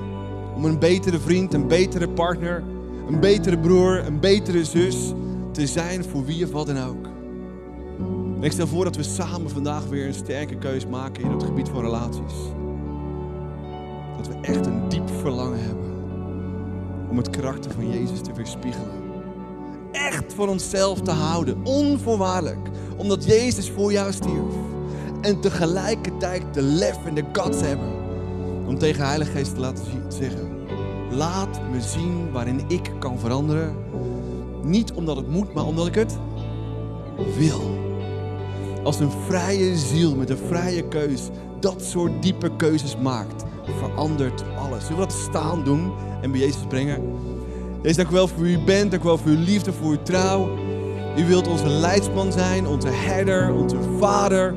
Om 0.55 0.65
een 0.65 0.79
betere 0.79 1.19
vriend, 1.19 1.55
een 1.55 1.69
betere 1.69 2.09
partner, 2.09 2.63
een 3.09 3.21
betere 3.21 3.59
broer, 3.59 4.07
een 4.07 4.21
betere 4.21 4.65
zus 4.65 5.13
te 5.53 5.67
zijn 5.67 6.05
voor 6.05 6.25
wie 6.25 6.45
of 6.45 6.51
wat 6.51 6.67
dan 6.67 6.79
ook. 6.79 7.12
En 8.43 8.49
ik 8.49 8.55
stel 8.55 8.67
voor 8.67 8.85
dat 8.85 8.97
we 8.97 9.03
samen 9.03 9.51
vandaag 9.51 9.85
weer 9.85 10.07
een 10.07 10.15
sterke 10.15 10.57
keus 10.57 10.87
maken 10.87 11.23
in 11.23 11.31
het 11.31 11.43
gebied 11.43 11.69
van 11.69 11.81
relaties. 11.81 12.35
Dat 14.17 14.29
we 14.29 14.35
echt 14.41 14.67
een 14.67 14.89
diep 14.89 15.11
verlangen 15.21 15.63
hebben 15.63 15.93
om 17.11 17.17
het 17.17 17.31
karakter 17.31 17.71
van 17.71 17.91
Jezus 17.91 18.21
te 18.21 18.33
weerspiegelen. 18.33 19.03
Echt 19.93 20.35
van 20.35 20.49
onszelf 20.49 21.01
te 21.01 21.11
houden, 21.11 21.65
onvoorwaardelijk, 21.65 22.69
omdat 22.97 23.25
Jezus 23.25 23.71
voor 23.71 23.93
jou 23.93 24.13
stierf. 24.13 24.55
En 25.21 25.41
tegelijkertijd 25.41 26.43
de 26.53 26.63
lef 26.63 27.05
en 27.07 27.15
de 27.15 27.25
guts 27.33 27.61
hebben 27.61 27.93
om 28.67 28.79
tegen 28.79 29.07
Heilige 29.07 29.31
Geest 29.31 29.55
te 29.55 29.61
laten 29.61 29.85
zeggen: 30.09 30.51
Laat 31.11 31.61
me 31.71 31.81
zien 31.81 32.33
waarin 32.33 32.65
ik 32.69 32.91
kan 32.99 33.19
veranderen. 33.19 33.77
Niet 34.63 34.93
omdat 34.93 35.17
het 35.17 35.29
moet, 35.29 35.55
maar 35.55 35.67
omdat 35.67 35.87
ik 35.87 35.95
het 35.95 36.19
wil 37.39 37.82
als 38.83 39.01
een 39.01 39.11
vrije 39.29 39.77
ziel 39.77 40.17
met 40.17 40.31
een 40.31 40.39
vrije 40.49 40.89
keus 40.89 41.21
dat 41.61 41.83
soort 41.83 42.23
diepe 42.23 42.57
keuzes 42.57 42.97
maakt, 42.97 43.45
verandert 43.79 44.45
alles. 44.59 44.89
We 44.89 44.97
dat 44.97 45.13
staan 45.13 45.65
doen 45.65 45.93
en 46.23 46.31
bij 46.31 46.41
Jezus 46.41 46.67
brengen? 46.69 47.03
Jezus, 47.83 47.97
dank 47.97 48.09
u 48.11 48.13
wel 48.13 48.29
voor 48.29 48.43
wie 48.43 48.59
u 48.59 48.65
bent, 48.65 48.91
dank 48.91 49.03
u 49.03 49.07
wel 49.07 49.19
voor 49.19 49.31
uw 49.31 49.45
liefde, 49.45 49.73
voor 49.73 49.91
uw 49.91 50.03
trouw. 50.03 50.49
U 51.19 51.27
wilt 51.27 51.49
onze 51.49 51.69
leidsman 51.69 52.33
zijn, 52.33 52.67
onze 52.67 52.89
herder, 52.89 53.55
onze 53.55 53.77
vader. 53.99 54.55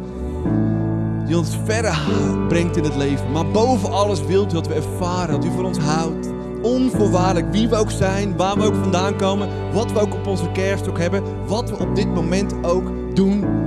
Die 1.26 1.38
ons 1.38 1.58
verder 1.66 2.00
brengt 2.48 2.78
in 2.78 2.84
het 2.84 2.96
leven. 2.96 3.32
Maar 3.32 3.48
boven 3.48 3.92
alles 3.92 4.26
wilt 4.26 4.52
u 4.52 4.54
dat 4.54 4.68
we 4.68 4.74
ervaren 4.74 5.36
dat 5.36 5.46
u 5.46 5.52
voor 5.52 5.64
ons 5.64 5.78
houdt. 5.78 6.30
Onvoorwaardelijk, 6.62 7.52
wie 7.52 7.70
we 7.70 7.76
ook 7.76 7.92
zijn, 7.92 8.38
waar 8.38 8.58
we 8.58 8.64
ook 8.64 8.76
vandaan 8.76 9.18
komen, 9.18 9.50
wat 9.74 9.92
we 9.92 10.00
ook 10.00 10.14
op 10.14 10.28
onze 10.28 10.52
kerststok 10.52 10.98
hebben, 10.98 11.24
wat 11.48 11.70
we 11.70 11.78
op 11.78 11.96
dit 11.96 12.14
moment 12.14 12.54
ook 12.64 13.16
doen 13.16 13.65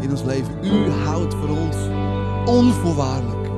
in 0.00 0.10
ons 0.10 0.22
leven. 0.22 0.54
U 0.62 0.90
houdt 0.90 1.34
voor 1.34 1.48
ons 1.48 1.76
onvoorwaardelijk. 2.44 3.50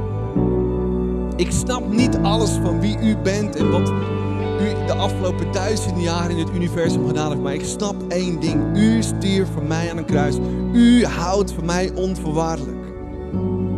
Ik 1.36 1.50
snap 1.50 1.92
niet 1.92 2.18
alles 2.22 2.50
van 2.50 2.80
wie 2.80 2.98
u 2.98 3.16
bent 3.16 3.56
en 3.56 3.70
wat 3.70 3.88
u 3.88 4.12
de 4.86 4.94
afgelopen 4.94 5.52
duizenden 5.52 6.02
jaren 6.02 6.30
in 6.30 6.38
het 6.38 6.54
universum 6.54 7.06
gedaan 7.06 7.28
heeft. 7.28 7.42
Maar 7.42 7.54
ik 7.54 7.64
snap 7.64 7.94
één 8.08 8.40
ding. 8.40 8.76
U 8.76 9.02
stierf 9.02 9.48
voor 9.52 9.64
mij 9.64 9.90
aan 9.90 9.96
een 9.96 10.04
kruis. 10.04 10.36
U 10.72 11.04
houdt 11.04 11.52
voor 11.52 11.64
mij 11.64 11.90
onvoorwaardelijk. 11.94 12.86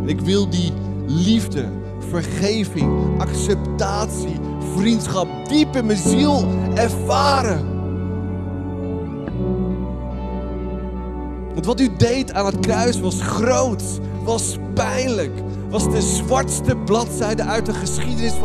En 0.01 0.09
ik 0.09 0.21
wil 0.21 0.49
die 0.49 0.71
liefde, 1.07 1.69
vergeving, 2.09 3.19
acceptatie, 3.19 4.39
vriendschap 4.75 5.27
diep 5.47 5.75
in 5.75 5.85
mijn 5.85 5.97
ziel 5.97 6.47
ervaren. 6.73 7.74
Want 11.55 11.67
wat 11.67 11.79
u 11.79 11.95
deed 11.97 12.33
aan 12.33 12.45
het 12.45 12.59
kruis 12.59 12.99
was 12.99 13.21
groot, 13.21 13.83
was 14.23 14.57
pijnlijk, 14.73 15.31
was 15.69 15.83
de 15.83 16.01
zwartste 16.01 16.75
bladzijde 16.75 17.43
uit 17.43 17.65
de 17.65 17.73
geschiedenis 17.73 18.33
van. 18.33 18.43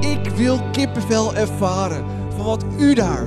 Ik 0.00 0.30
wil 0.30 0.60
kippenvel 0.70 1.34
ervaren 1.34 2.04
van 2.36 2.44
wat 2.44 2.64
u 2.78 2.94
daar 2.94 3.26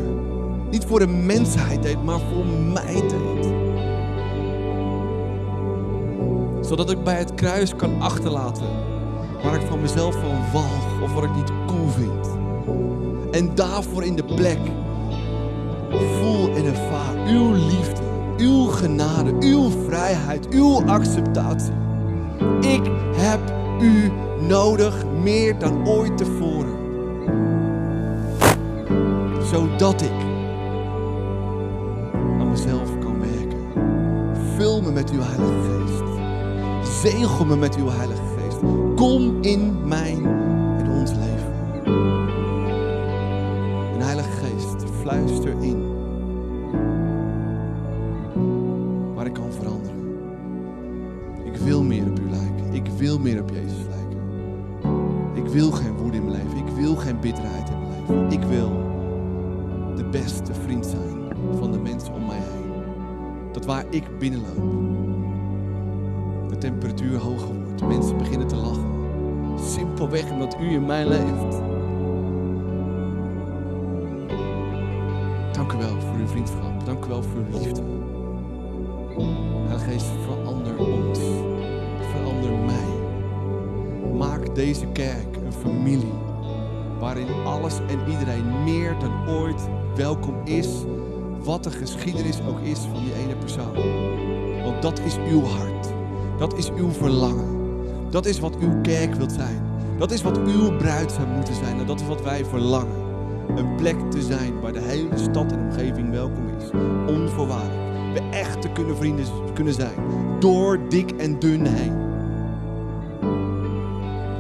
niet 0.69 0.85
voor 0.85 0.99
de 0.99 1.07
mensheid 1.07 1.83
deed, 1.83 2.03
maar 2.03 2.19
voor 2.19 2.45
mij 2.45 3.01
deed. 3.01 3.53
Zodat 6.65 6.91
ik 6.91 7.03
bij 7.03 7.17
het 7.17 7.33
kruis 7.33 7.75
kan 7.75 8.01
achterlaten 8.01 8.69
waar 9.43 9.55
ik 9.55 9.67
van 9.67 9.81
mezelf 9.81 10.15
van 10.15 10.51
walg 10.51 11.01
of 11.01 11.13
wat 11.13 11.23
ik 11.23 11.35
niet 11.35 11.51
cool 11.67 11.87
vind. 11.87 12.27
En 13.31 13.55
daarvoor 13.55 14.03
in 14.03 14.15
de 14.15 14.23
plek 14.23 14.59
voel 15.99 16.55
en 16.55 16.65
ervaar 16.65 17.15
uw 17.27 17.51
liefde, 17.53 18.01
uw 18.37 18.65
genade, 18.65 19.33
uw 19.39 19.69
vrijheid, 19.87 20.47
uw 20.49 20.85
acceptatie. 20.85 21.73
Ik 22.59 22.91
heb 23.15 23.39
u 23.81 24.11
nodig 24.47 25.05
meer 25.21 25.59
dan 25.59 25.87
ooit 25.87 26.17
tevoren. 26.17 26.83
Zodat 29.51 30.01
ik 30.01 30.23
aan 32.39 32.49
mezelf 32.49 32.99
kan 32.99 33.19
werken. 33.19 33.59
Vul 34.55 34.81
me 34.81 34.91
met 34.91 35.11
uw 35.11 35.21
Heilige 35.21 35.53
Geest. 35.61 36.03
Zegel 37.01 37.45
me 37.45 37.55
met 37.55 37.75
uw 37.75 37.89
Heilige 37.89 38.21
Geest. 38.37 38.57
Kom 38.95 39.37
in 39.41 39.87
mijn 39.87 40.25
en 40.77 40.89
ons 40.89 41.11
leven. 41.11 41.53
En 43.93 44.01
Heilige 44.01 44.29
Geest, 44.29 44.83
fluister 45.01 45.53
in. 45.61 45.84
Op 53.33 53.49
Jezus 53.49 53.85
lijken. 53.89 54.19
Ik 55.33 55.47
wil 55.47 55.71
geen 55.71 55.95
woede 55.97 56.17
in 56.17 56.25
mijn 56.25 56.37
leven. 56.37 56.57
Ik 56.57 56.73
wil 56.73 56.95
geen 56.95 57.19
bitterheid 57.19 57.69
in 57.69 57.79
mijn 57.79 57.91
leven. 57.91 58.31
Ik 58.31 58.43
wil 58.43 58.69
de 59.95 60.03
beste 60.11 60.53
vriend 60.53 60.85
zijn 60.85 61.33
van 61.59 61.71
de 61.71 61.79
mensen 61.79 62.13
om 62.13 62.25
mij 62.25 62.37
heen. 62.37 62.71
Dat 63.51 63.65
waar 63.65 63.85
ik 63.89 64.17
binnenloop, 64.19 64.55
de 66.49 66.57
temperatuur 66.57 67.17
hoger 67.17 67.47
wordt. 67.63 67.87
Mensen 67.87 68.17
beginnen 68.17 68.47
te 68.47 68.55
lachen. 68.55 68.93
Simpelweg 69.59 70.31
omdat 70.31 70.57
u 70.61 70.69
in 70.69 70.85
mij 70.85 71.07
leeft. 71.07 71.61
Dank 75.51 75.71
u 75.73 75.77
wel 75.77 76.01
voor 76.01 76.17
uw 76.19 76.27
vriendschap. 76.27 76.85
Dank 76.85 77.05
u 77.05 77.07
wel 77.07 77.23
voor 77.23 77.39
uw 77.39 77.59
liefde. 77.59 77.81
Heilige 79.67 79.91
Geest, 79.91 80.11
verander 80.25 80.77
ons. 80.77 81.19
Deze 84.55 84.85
kerk 84.85 85.35
een 85.45 85.53
familie. 85.53 86.13
Waarin 86.99 87.27
alles 87.45 87.79
en 87.87 87.99
iedereen 88.09 88.63
meer 88.63 88.95
dan 88.99 89.29
ooit 89.29 89.67
welkom 89.95 90.35
is. 90.45 90.67
Wat 91.43 91.63
de 91.63 91.71
geschiedenis 91.71 92.41
ook 92.47 92.59
is 92.59 92.79
van 92.79 93.03
die 93.03 93.13
ene 93.13 93.35
persoon. 93.35 93.73
Want 94.63 94.81
dat 94.81 94.99
is 94.99 95.17
uw 95.29 95.41
hart. 95.41 95.87
Dat 96.37 96.57
is 96.57 96.71
uw 96.71 96.89
verlangen. 96.89 97.57
Dat 98.09 98.25
is 98.25 98.39
wat 98.39 98.57
uw 98.57 98.81
kerk 98.81 99.13
wilt 99.13 99.31
zijn. 99.31 99.61
Dat 99.97 100.11
is 100.11 100.21
wat 100.21 100.37
uw 100.37 100.77
bruid 100.77 101.11
zou 101.11 101.27
moeten 101.27 101.55
zijn. 101.55 101.79
En 101.79 101.85
dat 101.85 101.99
is 101.99 102.07
wat 102.07 102.21
wij 102.21 102.45
verlangen. 102.45 103.03
Een 103.55 103.75
plek 103.75 104.11
te 104.11 104.21
zijn 104.21 104.59
waar 104.61 104.73
de 104.73 104.81
hele 104.81 105.17
stad 105.17 105.51
en 105.51 105.59
omgeving 105.59 106.11
welkom 106.11 106.47
is. 106.57 106.69
Onvoorwaardelijk. 107.07 108.13
We 108.13 108.21
echte 108.31 108.69
kunnen 108.69 108.97
vrienden 108.97 109.25
kunnen 109.53 109.73
zijn. 109.73 109.95
Door 110.39 110.79
dik 110.89 111.11
en 111.11 111.39
dun 111.39 111.65
heen. 111.65 112.04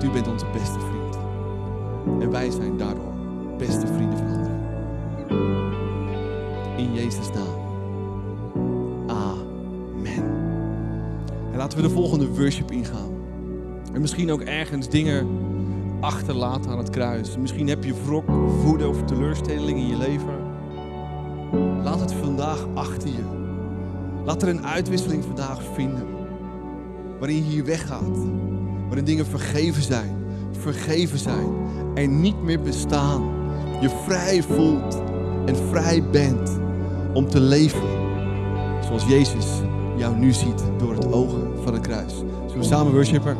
U 0.05 0.09
bent 0.09 0.27
onze 0.27 0.45
beste 0.53 0.79
vriend. 0.79 1.17
En 2.21 2.31
wij 2.31 2.51
zijn 2.51 2.77
daardoor 2.77 3.13
beste 3.57 3.87
vrienden 3.87 4.17
van 4.17 4.27
anderen. 4.27 4.61
In 6.77 6.93
Jezus' 6.93 7.29
naam. 7.33 7.63
Amen. 9.07 10.23
En 11.51 11.57
laten 11.57 11.77
we 11.77 11.83
de 11.83 11.93
volgende 11.93 12.27
worship 12.27 12.71
ingaan. 12.71 13.11
En 13.93 14.01
misschien 14.01 14.31
ook 14.31 14.41
ergens 14.41 14.89
dingen 14.89 15.27
achterlaten 15.99 16.71
aan 16.71 16.77
het 16.77 16.89
kruis. 16.89 17.37
Misschien 17.37 17.67
heb 17.67 17.83
je 17.83 17.93
wrok, 18.05 18.29
woede 18.63 18.87
of 18.87 19.03
teleurstelling 19.03 19.79
in 19.79 19.87
je 19.87 19.97
leven. 19.97 20.39
Laat 21.83 21.99
het 21.99 22.13
vandaag 22.13 22.67
achter 22.73 23.09
je. 23.09 23.23
Laat 24.25 24.41
er 24.41 24.49
een 24.49 24.65
uitwisseling 24.65 25.23
vandaag 25.23 25.63
vinden. 25.73 26.07
Waarin 27.19 27.35
je 27.35 27.43
hier 27.43 27.65
weggaat. 27.65 28.17
Waarin 28.87 29.05
dingen 29.05 29.25
vergeven 29.25 29.83
zijn. 29.83 30.15
Vergeven 30.51 31.17
zijn. 31.17 31.47
En 31.93 32.21
niet 32.21 32.43
meer 32.43 32.61
bestaan. 32.61 33.23
Je 33.81 33.89
vrij 34.05 34.43
voelt 34.43 35.01
en 35.45 35.55
vrij 35.55 36.03
bent 36.11 36.59
om 37.13 37.29
te 37.29 37.39
leven. 37.39 38.03
Zoals 38.85 39.05
Jezus 39.07 39.45
jou 39.97 40.15
nu 40.15 40.31
ziet 40.31 40.63
door 40.77 40.93
het 40.93 41.11
ogen 41.11 41.63
van 41.63 41.73
het 41.73 41.87
kruis. 41.87 42.13
Zullen 42.13 42.57
we 42.57 42.63
samen 42.63 42.93
worshipen? 42.93 43.37